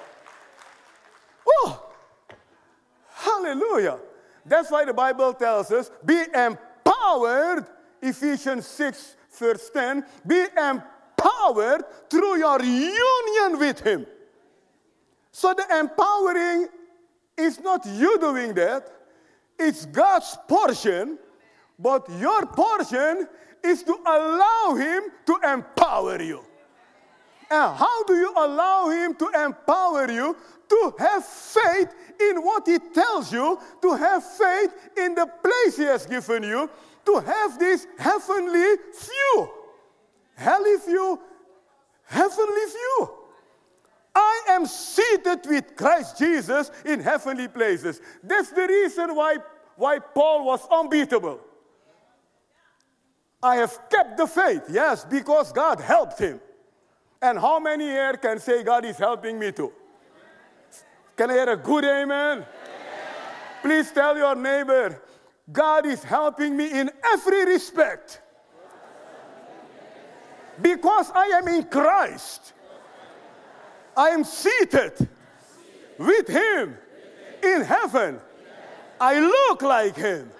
[1.44, 1.82] Oh,
[3.14, 3.98] hallelujah.
[4.46, 7.66] That's why the Bible tells us be empowered,
[8.02, 14.06] Ephesians 6, verse 10, be empowered through your union with Him.
[15.32, 16.68] So the empowering
[17.36, 18.90] is not you doing that,
[19.58, 21.18] it's God's portion,
[21.78, 23.26] but your portion
[23.62, 26.44] is to allow Him to empower you.
[27.50, 30.36] And how do you allow Him to empower you?
[30.68, 35.84] To have faith in what He tells you, to have faith in the place He
[35.84, 36.70] has given you,
[37.06, 39.50] to have this heavenly view.
[40.36, 41.20] Heavenly view,
[42.06, 43.10] heavenly view.
[44.14, 48.00] I am seated with Christ Jesus in heavenly places.
[48.22, 49.38] That's the reason why,
[49.76, 51.40] why Paul was unbeatable.
[53.42, 56.40] I have kept the faith, yes, because God helped him.
[57.20, 59.72] And how many here can say, God is helping me too?
[61.16, 62.38] Can I hear a good amen?
[62.38, 62.46] amen?
[63.62, 65.00] Please tell your neighbor,
[65.52, 68.20] God is helping me in every respect.
[70.60, 72.52] Because I am in Christ.
[73.96, 75.08] I am seated
[75.98, 76.76] with Him
[77.42, 78.18] in heaven.
[79.00, 80.30] I look like Him.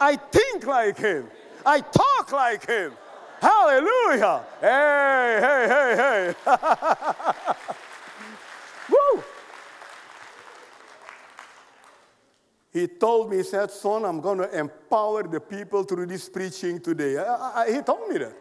[0.00, 1.28] I think like Him.
[1.64, 2.92] I talk like Him.
[3.40, 4.44] Hallelujah.
[4.60, 7.54] Hey, hey, hey, hey.
[8.90, 9.22] Woo.
[12.72, 16.80] He told me, he said, Son, I'm going to empower the people through this preaching
[16.80, 17.18] today.
[17.18, 18.34] I, I, he told me that.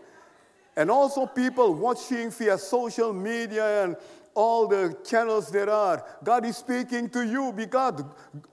[0.76, 3.98] And also, people watching via social media and
[4.34, 6.06] all the channels there are.
[6.24, 8.04] God is speaking to you because,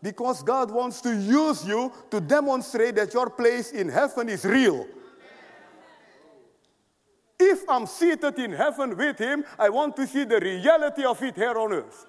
[0.03, 4.85] because God wants to use you to demonstrate that your place in heaven is real.
[7.39, 11.37] If I'm seated in heaven with him, I want to see the reality of it
[11.37, 12.07] here on earth.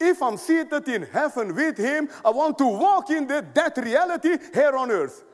[0.00, 4.36] If I'm seated in heaven with him, I want to walk in the, that reality
[4.54, 5.24] here on earth.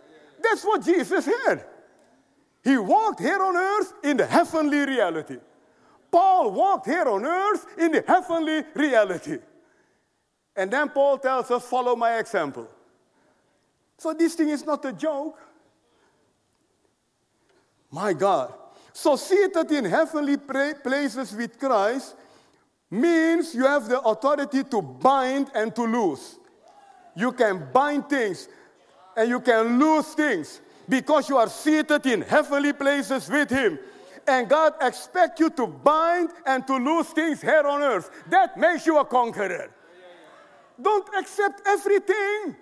[0.43, 1.65] That's what Jesus had.
[2.63, 5.37] He walked here on earth in the heavenly reality.
[6.11, 9.39] Paul walked here on earth in the heavenly reality.
[10.57, 12.69] And then Paul tells us, follow my example.
[13.99, 15.39] So this thing is not a joke.
[17.91, 18.55] My God.
[18.93, 22.15] So seated in heavenly places with Christ
[22.95, 26.39] means you have the authority to bind and to loose.
[27.17, 28.49] You can bind things
[29.17, 33.79] and you can loose things because you are seated in heavenly places with Him.
[34.27, 38.11] And God expects you to bind and to loose things here on earth.
[38.29, 39.71] That makes you a conqueror.
[40.81, 42.57] Don't accept everything.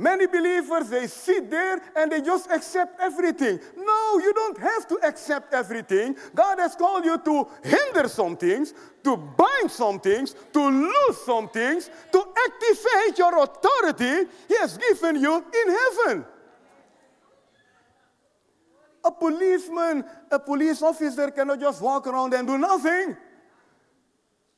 [0.00, 3.60] Many believers, they sit there and they just accept everything.
[3.76, 6.16] No, you don't have to accept everything.
[6.34, 8.72] God has called you to hinder some things,
[9.04, 15.20] to bind some things, to lose some things, to activate your authority He has given
[15.20, 16.24] you in heaven.
[19.04, 23.18] A policeman, a police officer cannot just walk around and do nothing.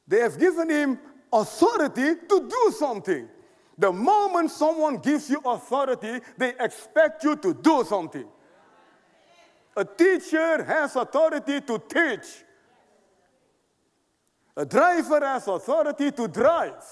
[0.07, 1.00] They have given him
[1.33, 3.28] authority to do something.
[3.78, 8.26] The moment someone gives you authority, they expect you to do something.
[9.77, 12.44] A teacher has authority to teach.
[14.56, 16.85] A driver has authority to drive.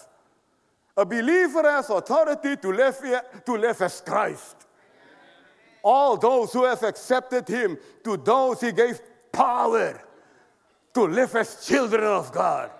[0.96, 2.98] A believer has authority to live,
[3.44, 4.56] to live as Christ.
[5.82, 9.00] All those who have accepted Him, to those He gave
[9.30, 10.02] power
[10.94, 12.70] to live as children of God.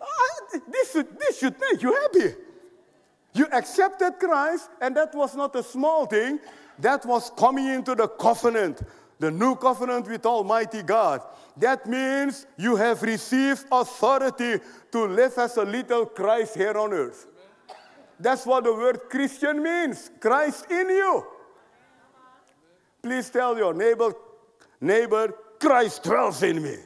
[0.00, 2.34] Ah, this should, this should make you happy.
[3.34, 6.38] You accepted Christ, and that was not a small thing.
[6.78, 8.82] That was coming into the covenant,
[9.18, 11.22] the new covenant with Almighty God.
[11.56, 14.60] That means you have received authority
[14.90, 17.26] to live as a little Christ here on earth.
[18.18, 21.26] That's what the word Christian means Christ in you.
[23.02, 24.12] Please tell your neighbor,
[24.80, 26.76] neighbor, Christ dwells in me.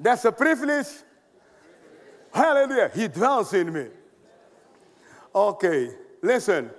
[0.00, 0.86] That's a privilege.
[2.32, 2.90] Hallelujah.
[2.94, 3.86] He dwells in me.
[5.38, 5.90] Okay.
[6.22, 6.70] Listen.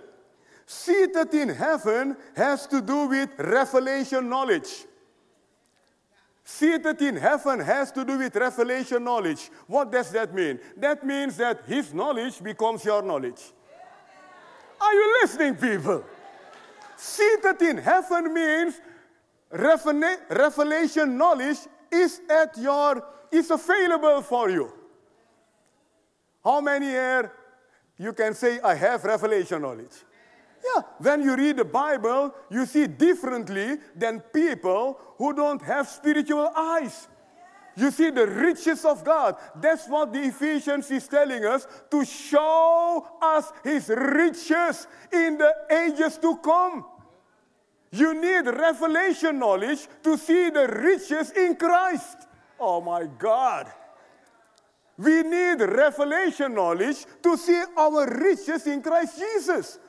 [0.65, 4.85] Seated in heaven has to do with revelation knowledge.
[6.43, 9.49] Seated in heaven has to do with revelation knowledge.
[9.65, 10.59] What does that mean?
[10.77, 13.41] That means that his knowledge becomes your knowledge.
[14.81, 16.03] Are you listening, people?
[16.97, 18.81] Seated in heaven means
[19.51, 21.59] revelation knowledge
[21.91, 24.71] is at your is available for you.
[26.43, 27.31] How many here
[27.99, 29.91] you can say I have revelation knowledge?
[30.63, 36.51] Yeah, when you read the Bible, you see differently than people who don't have spiritual
[36.55, 37.07] eyes.
[37.75, 39.37] You see the riches of God.
[39.55, 46.17] That's what the Ephesians is telling us to show us his riches in the ages
[46.17, 46.85] to come.
[47.91, 52.27] You need revelation knowledge to see the riches in Christ.
[52.59, 53.71] Oh my God.
[54.99, 59.79] We need revelation knowledge to see our riches in Christ Jesus.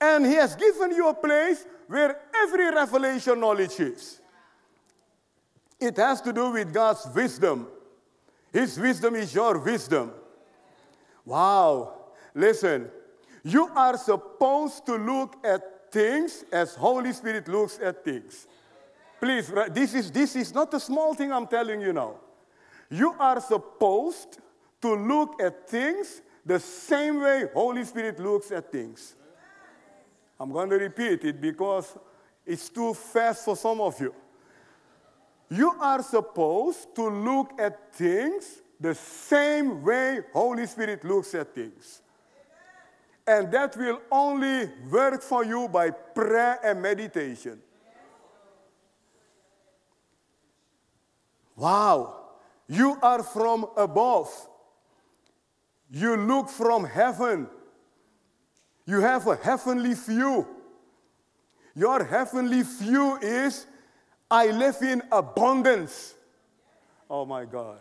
[0.00, 4.18] And He has given you a place where every revelation knowledge is.
[5.78, 7.66] It has to do with God's wisdom.
[8.50, 10.10] His wisdom is your wisdom.
[11.26, 11.98] Wow.
[12.34, 12.90] Listen,
[13.44, 18.46] you are supposed to look at things as Holy Spirit looks at things.
[19.20, 22.14] Please, this is, this is not a small thing I'm telling you now.
[22.90, 24.40] You are supposed
[24.82, 29.14] to look at things the same way Holy Spirit looks at things.
[30.38, 31.96] I'm going to repeat it because
[32.44, 34.14] it's too fast for some of you.
[35.50, 42.02] You are supposed to look at things the same way Holy Spirit looks at things.
[43.26, 47.60] And that will only work for you by prayer and meditation.
[51.54, 52.19] Wow,
[52.70, 54.30] you are from above.
[55.90, 57.48] You look from heaven.
[58.86, 60.46] You have a heavenly view.
[61.74, 63.66] Your heavenly view is
[64.30, 66.14] I live in abundance.
[67.10, 67.80] Oh my God.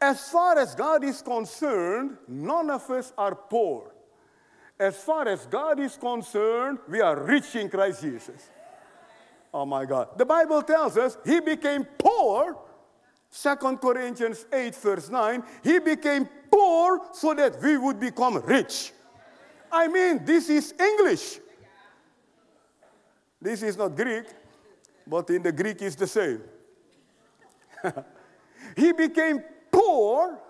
[0.00, 3.94] As far as God is concerned, none of us are poor.
[4.80, 8.50] As far as God is concerned, we are rich in Christ Jesus.
[9.54, 10.18] Oh my God.
[10.18, 12.58] The Bible tells us he became poor.
[13.30, 15.42] 2 Corinthians 8, verse 9.
[15.62, 18.92] He became poor so that we would become rich.
[19.70, 21.40] I mean, this is English.
[23.40, 24.24] This is not Greek,
[25.06, 26.40] but in the Greek is the same.
[28.76, 30.40] he became poor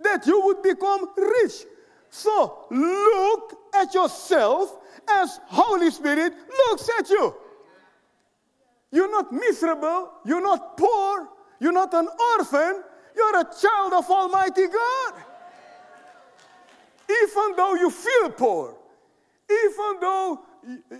[0.00, 1.64] that you would become rich.
[2.08, 4.76] So look at yourself
[5.08, 6.32] as Holy Spirit
[6.68, 7.34] looks at you.
[8.90, 10.12] You're not miserable.
[10.24, 11.28] You're not poor.
[11.62, 12.82] You're not an orphan.
[13.14, 15.14] You're a child of Almighty God.
[17.08, 18.74] Even though you feel poor,
[19.48, 20.40] even though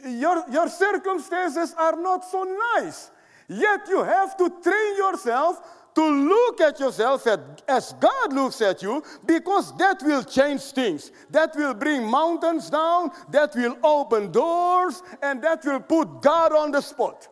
[0.07, 2.45] your, your circumstances are not so
[2.77, 3.11] nice,
[3.49, 5.61] yet you have to train yourself
[5.97, 7.27] to look at yourself
[7.67, 11.11] as God looks at you because that will change things.
[11.31, 16.71] That will bring mountains down, that will open doors, and that will put God on
[16.71, 17.27] the spot.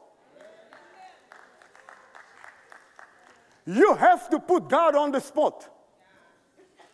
[3.75, 5.69] You have to put God on the spot.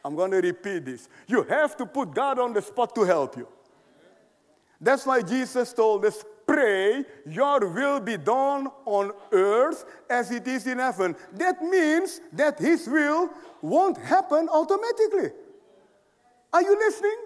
[0.04, 1.08] I'm going to repeat this.
[1.26, 3.48] You have to put God on the spot to help you.
[4.80, 10.66] That's why Jesus told us pray, your will be done on earth as it is
[10.66, 11.16] in heaven.
[11.32, 13.30] That means that his will
[13.62, 15.30] won't happen automatically.
[16.52, 17.16] Are you listening?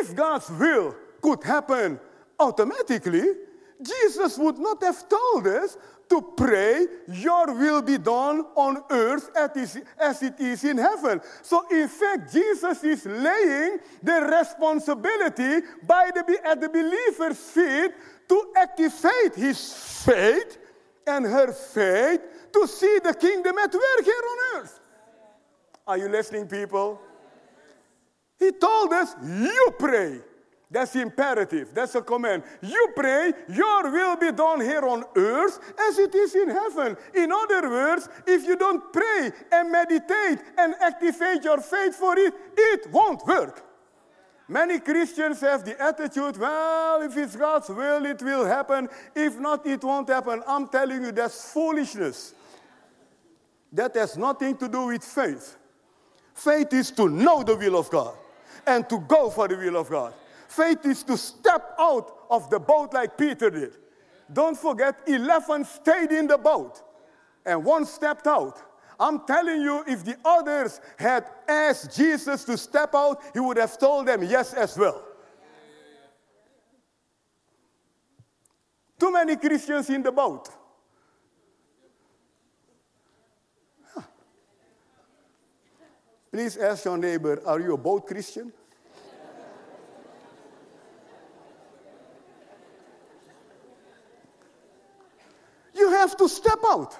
[0.00, 2.00] If God's will could happen
[2.38, 3.26] automatically,
[3.80, 5.76] Jesus would not have told us
[6.08, 11.20] to pray, Your will be done on earth as it is in heaven.
[11.42, 17.92] So, in fact, Jesus is laying the responsibility by the, at the believer's feet
[18.28, 20.58] to activate his faith
[21.06, 22.20] and her faith
[22.52, 24.80] to see the kingdom at work here on earth.
[25.86, 27.00] Are you listening, people?
[28.38, 30.20] He told us, You pray.
[30.74, 31.72] That's imperative.
[31.72, 32.42] That's a command.
[32.60, 36.96] You pray, your will be done here on earth as it is in heaven.
[37.14, 42.34] In other words, if you don't pray and meditate and activate your faith for it,
[42.56, 43.64] it won't work.
[44.48, 48.88] Many Christians have the attitude, well, if it's God's will, it will happen.
[49.14, 50.42] If not, it won't happen.
[50.44, 52.34] I'm telling you, that's foolishness.
[53.72, 55.56] That has nothing to do with faith.
[56.34, 58.16] Faith is to know the will of God
[58.66, 60.14] and to go for the will of God.
[60.56, 63.76] Faith is to step out of the boat like Peter did.
[64.32, 66.80] Don't forget, 11 stayed in the boat
[67.44, 68.60] and one stepped out.
[69.00, 73.76] I'm telling you, if the others had asked Jesus to step out, he would have
[73.78, 75.04] told them yes as well.
[78.98, 80.48] Too many Christians in the boat.
[86.30, 88.52] Please ask your neighbor, are you a boat Christian?
[95.84, 96.96] you have to step out.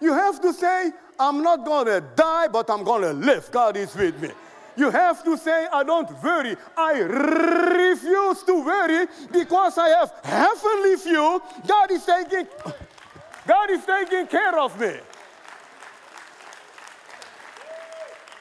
[0.00, 3.50] You have to say, I'm not going to die, but I'm going to live.
[3.50, 4.30] God is with me.
[4.76, 6.56] You have to say, I don't worry.
[6.76, 11.42] I refuse to worry because I have heavenly view.
[11.66, 12.46] God is taking,
[13.46, 14.94] God is taking care of me.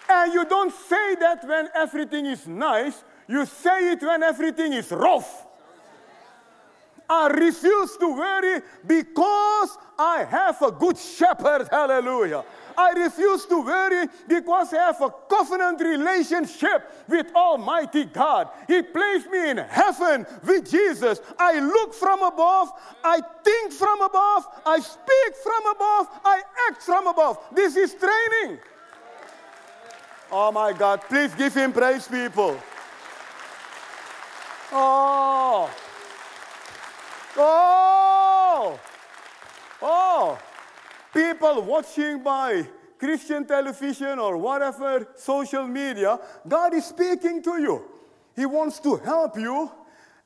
[0.09, 3.03] And you don't say that when everything is nice.
[3.27, 5.45] You say it when everything is rough.
[7.10, 11.68] I refuse to worry because I have a good shepherd.
[11.72, 12.43] Hallelujah.
[12.78, 18.49] I refuse to worry because I have a covenant relationship with Almighty God.
[18.68, 21.20] He placed me in heaven with Jesus.
[21.38, 22.70] I look from above,
[23.03, 27.39] I think from above, I speak from above, I act from above.
[27.51, 28.60] This is training.
[30.32, 32.57] Oh my God, please give him praise, people.
[34.72, 35.70] Oh.
[37.41, 38.79] Oh!
[39.81, 40.39] Oh!
[41.13, 42.67] People watching by
[42.97, 47.85] Christian television or whatever, social media, God is speaking to you.
[48.35, 49.71] He wants to help you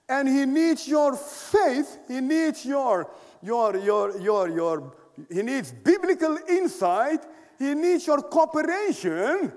[0.09, 1.99] and He needs your faith.
[2.07, 3.07] He needs your,
[3.41, 4.93] your, your, your, your,
[5.31, 7.23] He needs biblical insight.
[7.59, 9.53] He needs your cooperation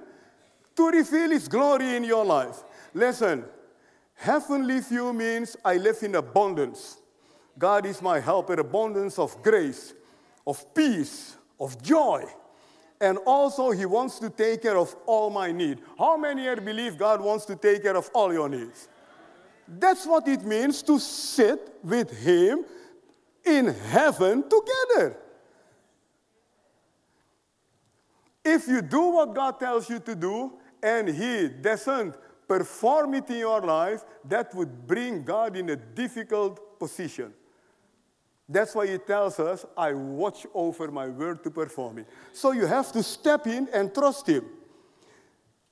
[0.77, 2.63] to reveal His glory in your life.
[2.93, 3.45] Listen,
[4.15, 6.99] heavenly view means I live in abundance.
[7.59, 9.95] God is my helper, abundance of grace,
[10.47, 12.25] of peace, of joy.
[13.01, 15.79] And also, He wants to take care of all my need.
[15.99, 18.89] How many here believe God wants to take care of all your needs?
[19.69, 22.65] That's what it means to sit with Him
[23.45, 25.17] in heaven together.
[28.45, 30.53] If you do what God tells you to do
[30.83, 32.15] and He doesn't
[32.47, 37.35] perform it in your life, that would bring God in a difficult position.
[38.49, 42.07] That's why he tells us, I watch over my word to perform it.
[42.33, 44.45] So you have to step in and trust him.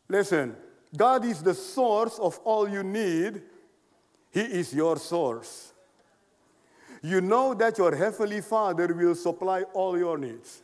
[0.08, 0.56] Listen,
[0.96, 3.42] God is the source of all you need,
[4.30, 5.72] he is your source.
[7.02, 10.62] You know that your heavenly Father will supply all your needs.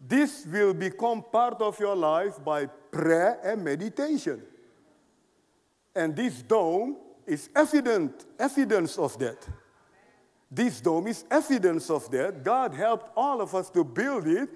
[0.00, 4.42] This will become part of your life by prayer and meditation.
[5.94, 6.96] And this dome
[7.26, 9.46] is evident, evidence of that.
[10.50, 12.42] This dome is evidence of that.
[12.42, 14.48] God helped all of us to build it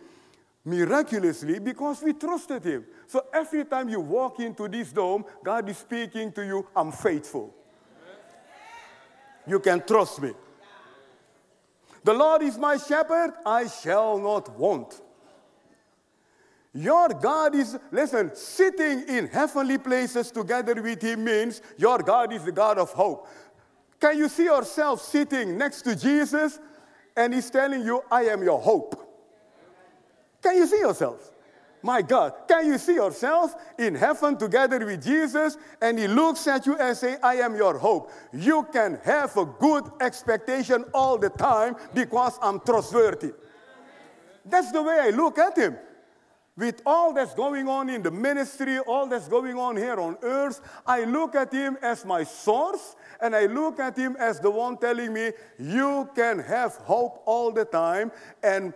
[0.64, 2.84] miraculously because we trusted Him.
[3.06, 7.54] So every time you walk into this dome, God is speaking to you, I'm faithful.
[9.46, 10.32] You can trust me.
[12.04, 15.00] The Lord is my shepherd, I shall not want.
[16.74, 22.44] Your God is, listen, sitting in heavenly places together with Him means your God is
[22.44, 23.28] the God of hope.
[24.02, 26.58] Can you see yourself sitting next to Jesus
[27.16, 28.98] and he's telling you, I am your hope?
[30.42, 31.30] Can you see yourself?
[31.84, 36.66] My God, can you see yourself in heaven together with Jesus and he looks at
[36.66, 38.10] you and say, I am your hope.
[38.32, 43.30] You can have a good expectation all the time because I'm trustworthy.
[44.44, 45.76] That's the way I look at him.
[46.56, 50.60] With all that's going on in the ministry, all that's going on here on earth,
[50.86, 54.76] I look at him as my source and I look at him as the one
[54.76, 58.10] telling me, you can have hope all the time
[58.42, 58.74] and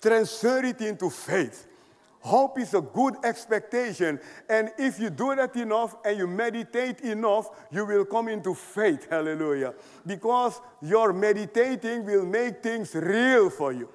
[0.00, 1.66] transfer it into faith.
[2.20, 4.18] Hope is a good expectation.
[4.48, 9.08] And if you do that enough and you meditate enough, you will come into faith.
[9.08, 9.74] Hallelujah.
[10.04, 13.88] Because your meditating will make things real for you.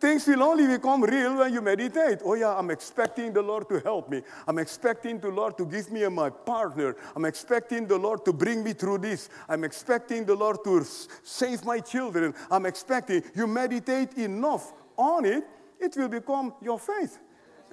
[0.00, 2.20] Things will only become real when you meditate.
[2.24, 4.22] Oh, yeah, I'm expecting the Lord to help me.
[4.48, 6.96] I'm expecting the Lord to give me my partner.
[7.14, 9.28] I'm expecting the Lord to bring me through this.
[9.46, 10.86] I'm expecting the Lord to
[11.22, 12.34] save my children.
[12.50, 15.44] I'm expecting you meditate enough on it,
[15.78, 17.18] it will become your faith.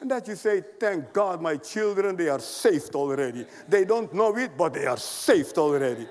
[0.02, 3.46] And that you say, Thank God, my children, they are saved already.
[3.68, 6.08] They don't know it, but they are saved already.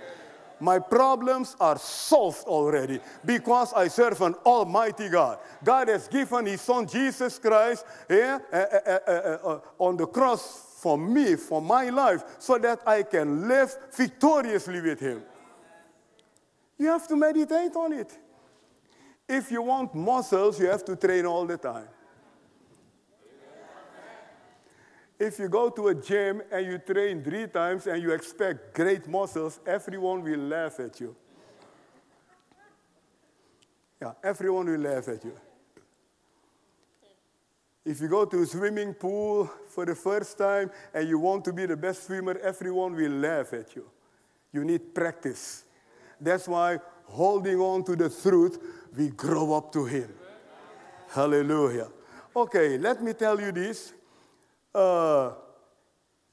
[0.61, 5.39] My problems are solved already because I serve an almighty God.
[5.63, 10.97] God has given his son Jesus Christ yeah, uh, uh, uh, on the cross for
[10.97, 15.23] me, for my life, so that I can live victoriously with him.
[16.79, 18.17] You have to meditate on it.
[19.29, 21.89] If you want muscles, you have to train all the time.
[25.19, 29.09] If you go to a gym and you train three times and you expect great
[29.09, 31.17] muscles, everyone will laugh at you.
[34.01, 35.33] Yeah, everyone will laugh at you.
[37.85, 41.53] If you go to a swimming pool for the first time and you want to
[41.53, 43.89] be the best swimmer, everyone will laugh at you.
[44.53, 45.65] You need practice.
[46.21, 48.59] That's why holding on to the truth,
[48.97, 50.13] we grow up to Him.
[51.09, 51.89] Hallelujah.
[52.35, 53.93] Okay, let me tell you this.
[54.77, 55.33] Uh,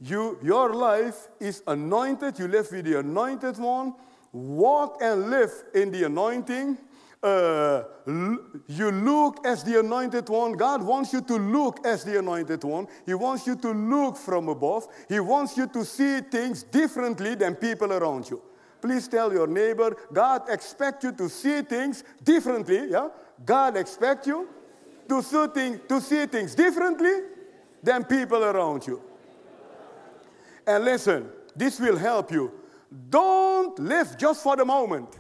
[0.01, 2.37] you, your life is anointed.
[2.37, 3.93] You live with the anointed one.
[4.33, 6.77] Walk and live in the anointing.
[7.21, 7.83] Uh,
[8.67, 10.53] you look as the anointed one.
[10.53, 12.87] God wants you to look as the anointed one.
[13.05, 14.87] He wants you to look from above.
[15.07, 18.41] He wants you to see things differently than people around you.
[18.81, 22.89] Please tell your neighbor, God expects you to see things differently.
[22.89, 23.07] Yeah?
[23.45, 24.49] God expects you
[25.07, 27.32] to see, things, to see things differently
[27.84, 29.01] than people around you.
[30.65, 32.51] And listen, this will help you.
[33.09, 35.19] Don't live just for the moment.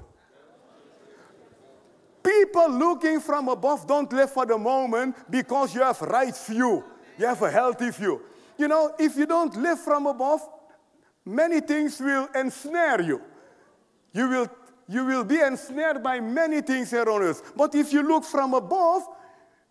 [2.23, 6.83] People looking from above don't live for the moment because you have right view.
[7.17, 8.21] You have a healthy view.
[8.57, 10.41] You know, if you don't live from above,
[11.25, 13.21] many things will ensnare you.
[14.13, 14.47] You will,
[14.87, 17.51] you will be ensnared by many things on earth.
[17.57, 19.03] But if you look from above,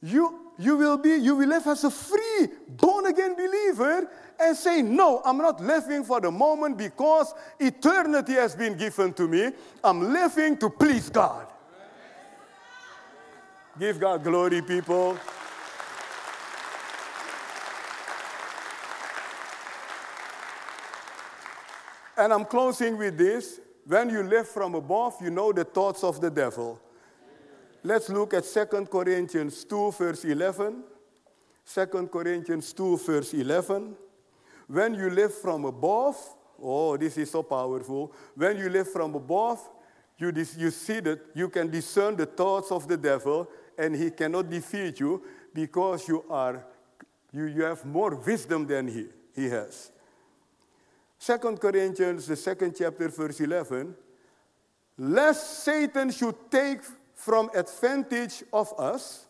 [0.03, 4.83] you you will be, you will live as a free, born again believer and say,
[4.83, 9.51] No, I'm not living for the moment because eternity has been given to me.
[9.83, 11.47] I'm living to please God.
[13.79, 15.19] Give God glory, people.
[22.17, 23.59] And I'm closing with this.
[23.87, 26.79] When you live from above, you know the thoughts of the devil.
[27.85, 30.85] Let's look at 2 Corinthians 2, verse 11.
[31.67, 33.97] 2 Corinthians 2, verse 11.
[34.69, 36.17] When you live from above,
[36.63, 38.13] oh, this is so powerful.
[38.37, 39.69] When you live from above,
[40.17, 44.49] you, you see that you can discern the thoughts of the devil, and he cannot
[44.49, 45.23] defeat you
[45.53, 46.65] because you, are,
[47.33, 49.91] you, you have more wisdom than he, he has.
[51.19, 53.95] 2 Corinthians, the second chapter, verse 11.
[54.99, 56.81] Lest Satan should take
[57.23, 59.27] from advantage of us,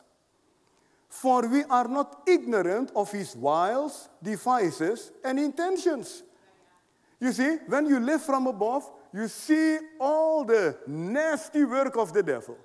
[1.10, 6.22] for we are not ignorant of his wiles, devices, and intentions.
[7.20, 12.22] You see, when you live from above, you see all the nasty work of the
[12.22, 12.56] devil.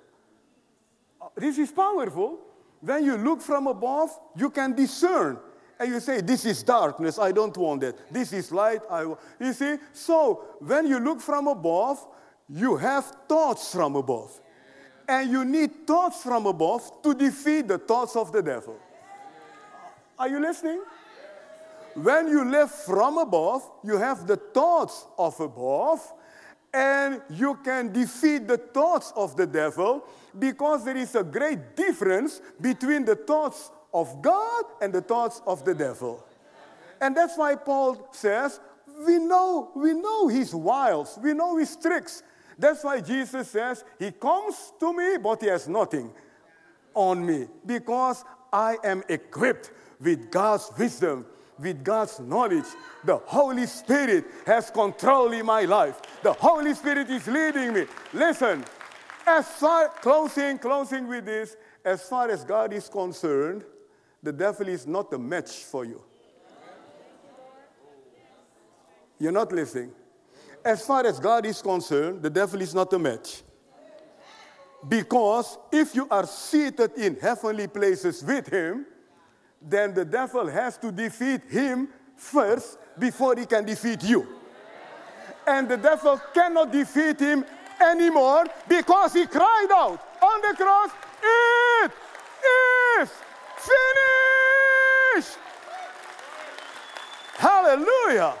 [1.36, 2.38] This is powerful.
[2.80, 5.38] When you look from above, you can discern.
[5.78, 8.10] And you say, This is darkness, I don't want that.
[8.10, 9.20] This is light, I want.
[9.38, 9.76] You see?
[9.92, 12.04] So, when you look from above,
[12.48, 14.40] you have thoughts from above.
[15.08, 18.76] And you need thoughts from above to defeat the thoughts of the devil.
[20.18, 20.82] Are you listening?
[21.94, 26.12] When you live from above, you have the thoughts of above,
[26.72, 30.04] and you can defeat the thoughts of the devil
[30.38, 35.64] because there is a great difference between the thoughts of God and the thoughts of
[35.64, 36.22] the devil.
[37.00, 38.60] And that's why Paul says,
[39.06, 42.22] we know, we know his wiles, we know his tricks,
[42.58, 46.10] that's why Jesus says, He comes to me, but He has nothing
[46.92, 51.24] on me because I am equipped with God's wisdom,
[51.58, 52.64] with God's knowledge.
[53.04, 56.00] The Holy Spirit has control in my life.
[56.22, 57.86] The Holy Spirit is leading me.
[58.12, 58.64] Listen,
[59.24, 63.64] as far, closing, closing with this, as far as God is concerned,
[64.22, 66.02] the devil is not a match for you.
[69.20, 69.92] You're not listening
[70.64, 73.42] as far as God is concerned, the devil is not a match.
[74.86, 78.86] Because if you are seated in heavenly places with him,
[79.60, 84.26] then the devil has to defeat him first before he can defeat you.
[85.46, 87.44] And the devil cannot defeat him
[87.80, 90.90] anymore because he cried out on the cross,
[91.22, 91.92] It
[93.00, 93.10] is
[95.16, 95.38] finished!
[97.36, 98.34] Hallelujah!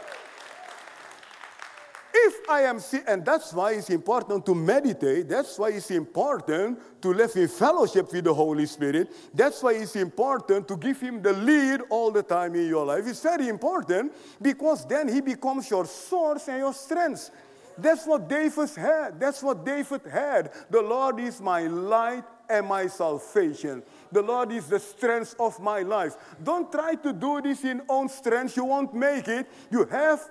[2.20, 7.12] If I am, and that's why it's important to meditate, that's why it's important to
[7.12, 11.32] live in fellowship with the Holy Spirit, that's why it's important to give Him the
[11.32, 13.06] lead all the time in your life.
[13.06, 14.12] It's very important
[14.42, 17.30] because then He becomes your source and your strength.
[17.76, 19.20] That's what David had.
[19.20, 20.50] That's what David had.
[20.70, 23.84] The Lord is my light and my salvation.
[24.10, 26.16] The Lord is the strength of my life.
[26.42, 28.56] Don't try to do this in own strength.
[28.56, 29.46] You won't make it.
[29.70, 30.28] You have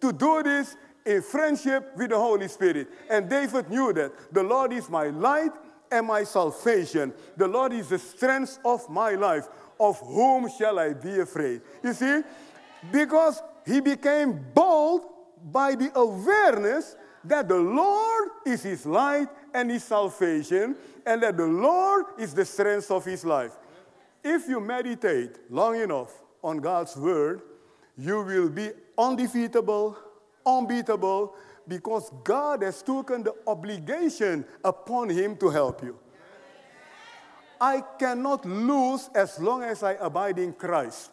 [0.00, 0.74] to do this
[1.06, 2.88] in friendship with the Holy Spirit.
[3.08, 5.52] And David knew that the Lord is my light
[5.90, 7.12] and my salvation.
[7.36, 9.48] The Lord is the strength of my life.
[9.78, 11.62] Of whom shall I be afraid?
[11.82, 12.20] You see,
[12.92, 15.02] because he became bold
[15.50, 20.76] by the awareness that the Lord is his light and his salvation,
[21.06, 23.52] and that the Lord is the strength of his life.
[24.22, 27.42] If you meditate long enough on God's word,
[27.96, 29.96] you will be undefeatable,
[30.44, 31.34] unbeatable,
[31.66, 35.98] because God has taken the obligation upon him to help you.
[37.60, 41.10] I cannot lose as long as I abide in Christ.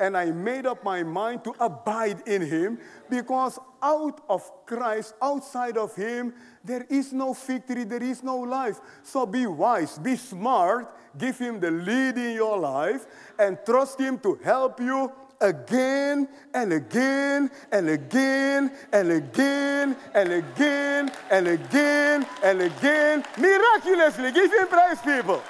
[0.00, 5.78] And I made up my mind to abide in him because out of Christ, outside
[5.78, 8.80] of him, there is no victory, there is no life.
[9.04, 13.06] So be wise, be smart, give him the lead in your life,
[13.38, 15.12] and trust him to help you
[15.44, 23.24] again and again and again and again and again and again and again.
[23.36, 25.42] Miraculously, give him praise, people.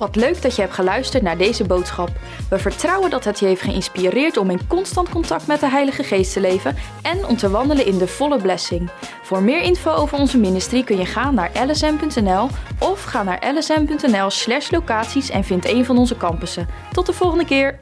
[0.00, 2.08] Wat leuk dat je hebt geluisterd naar deze boodschap.
[2.50, 6.32] We vertrouwen dat het je heeft geïnspireerd om in constant contact met de Heilige Geest
[6.32, 8.90] te leven en om te wandelen in de volle blessing.
[9.22, 15.30] Voor meer info over onze ministry kun je gaan naar lsm.nl of ga naar lsm.nl/locaties
[15.30, 16.68] en vind een van onze campussen.
[16.92, 17.78] Tot de volgende keer.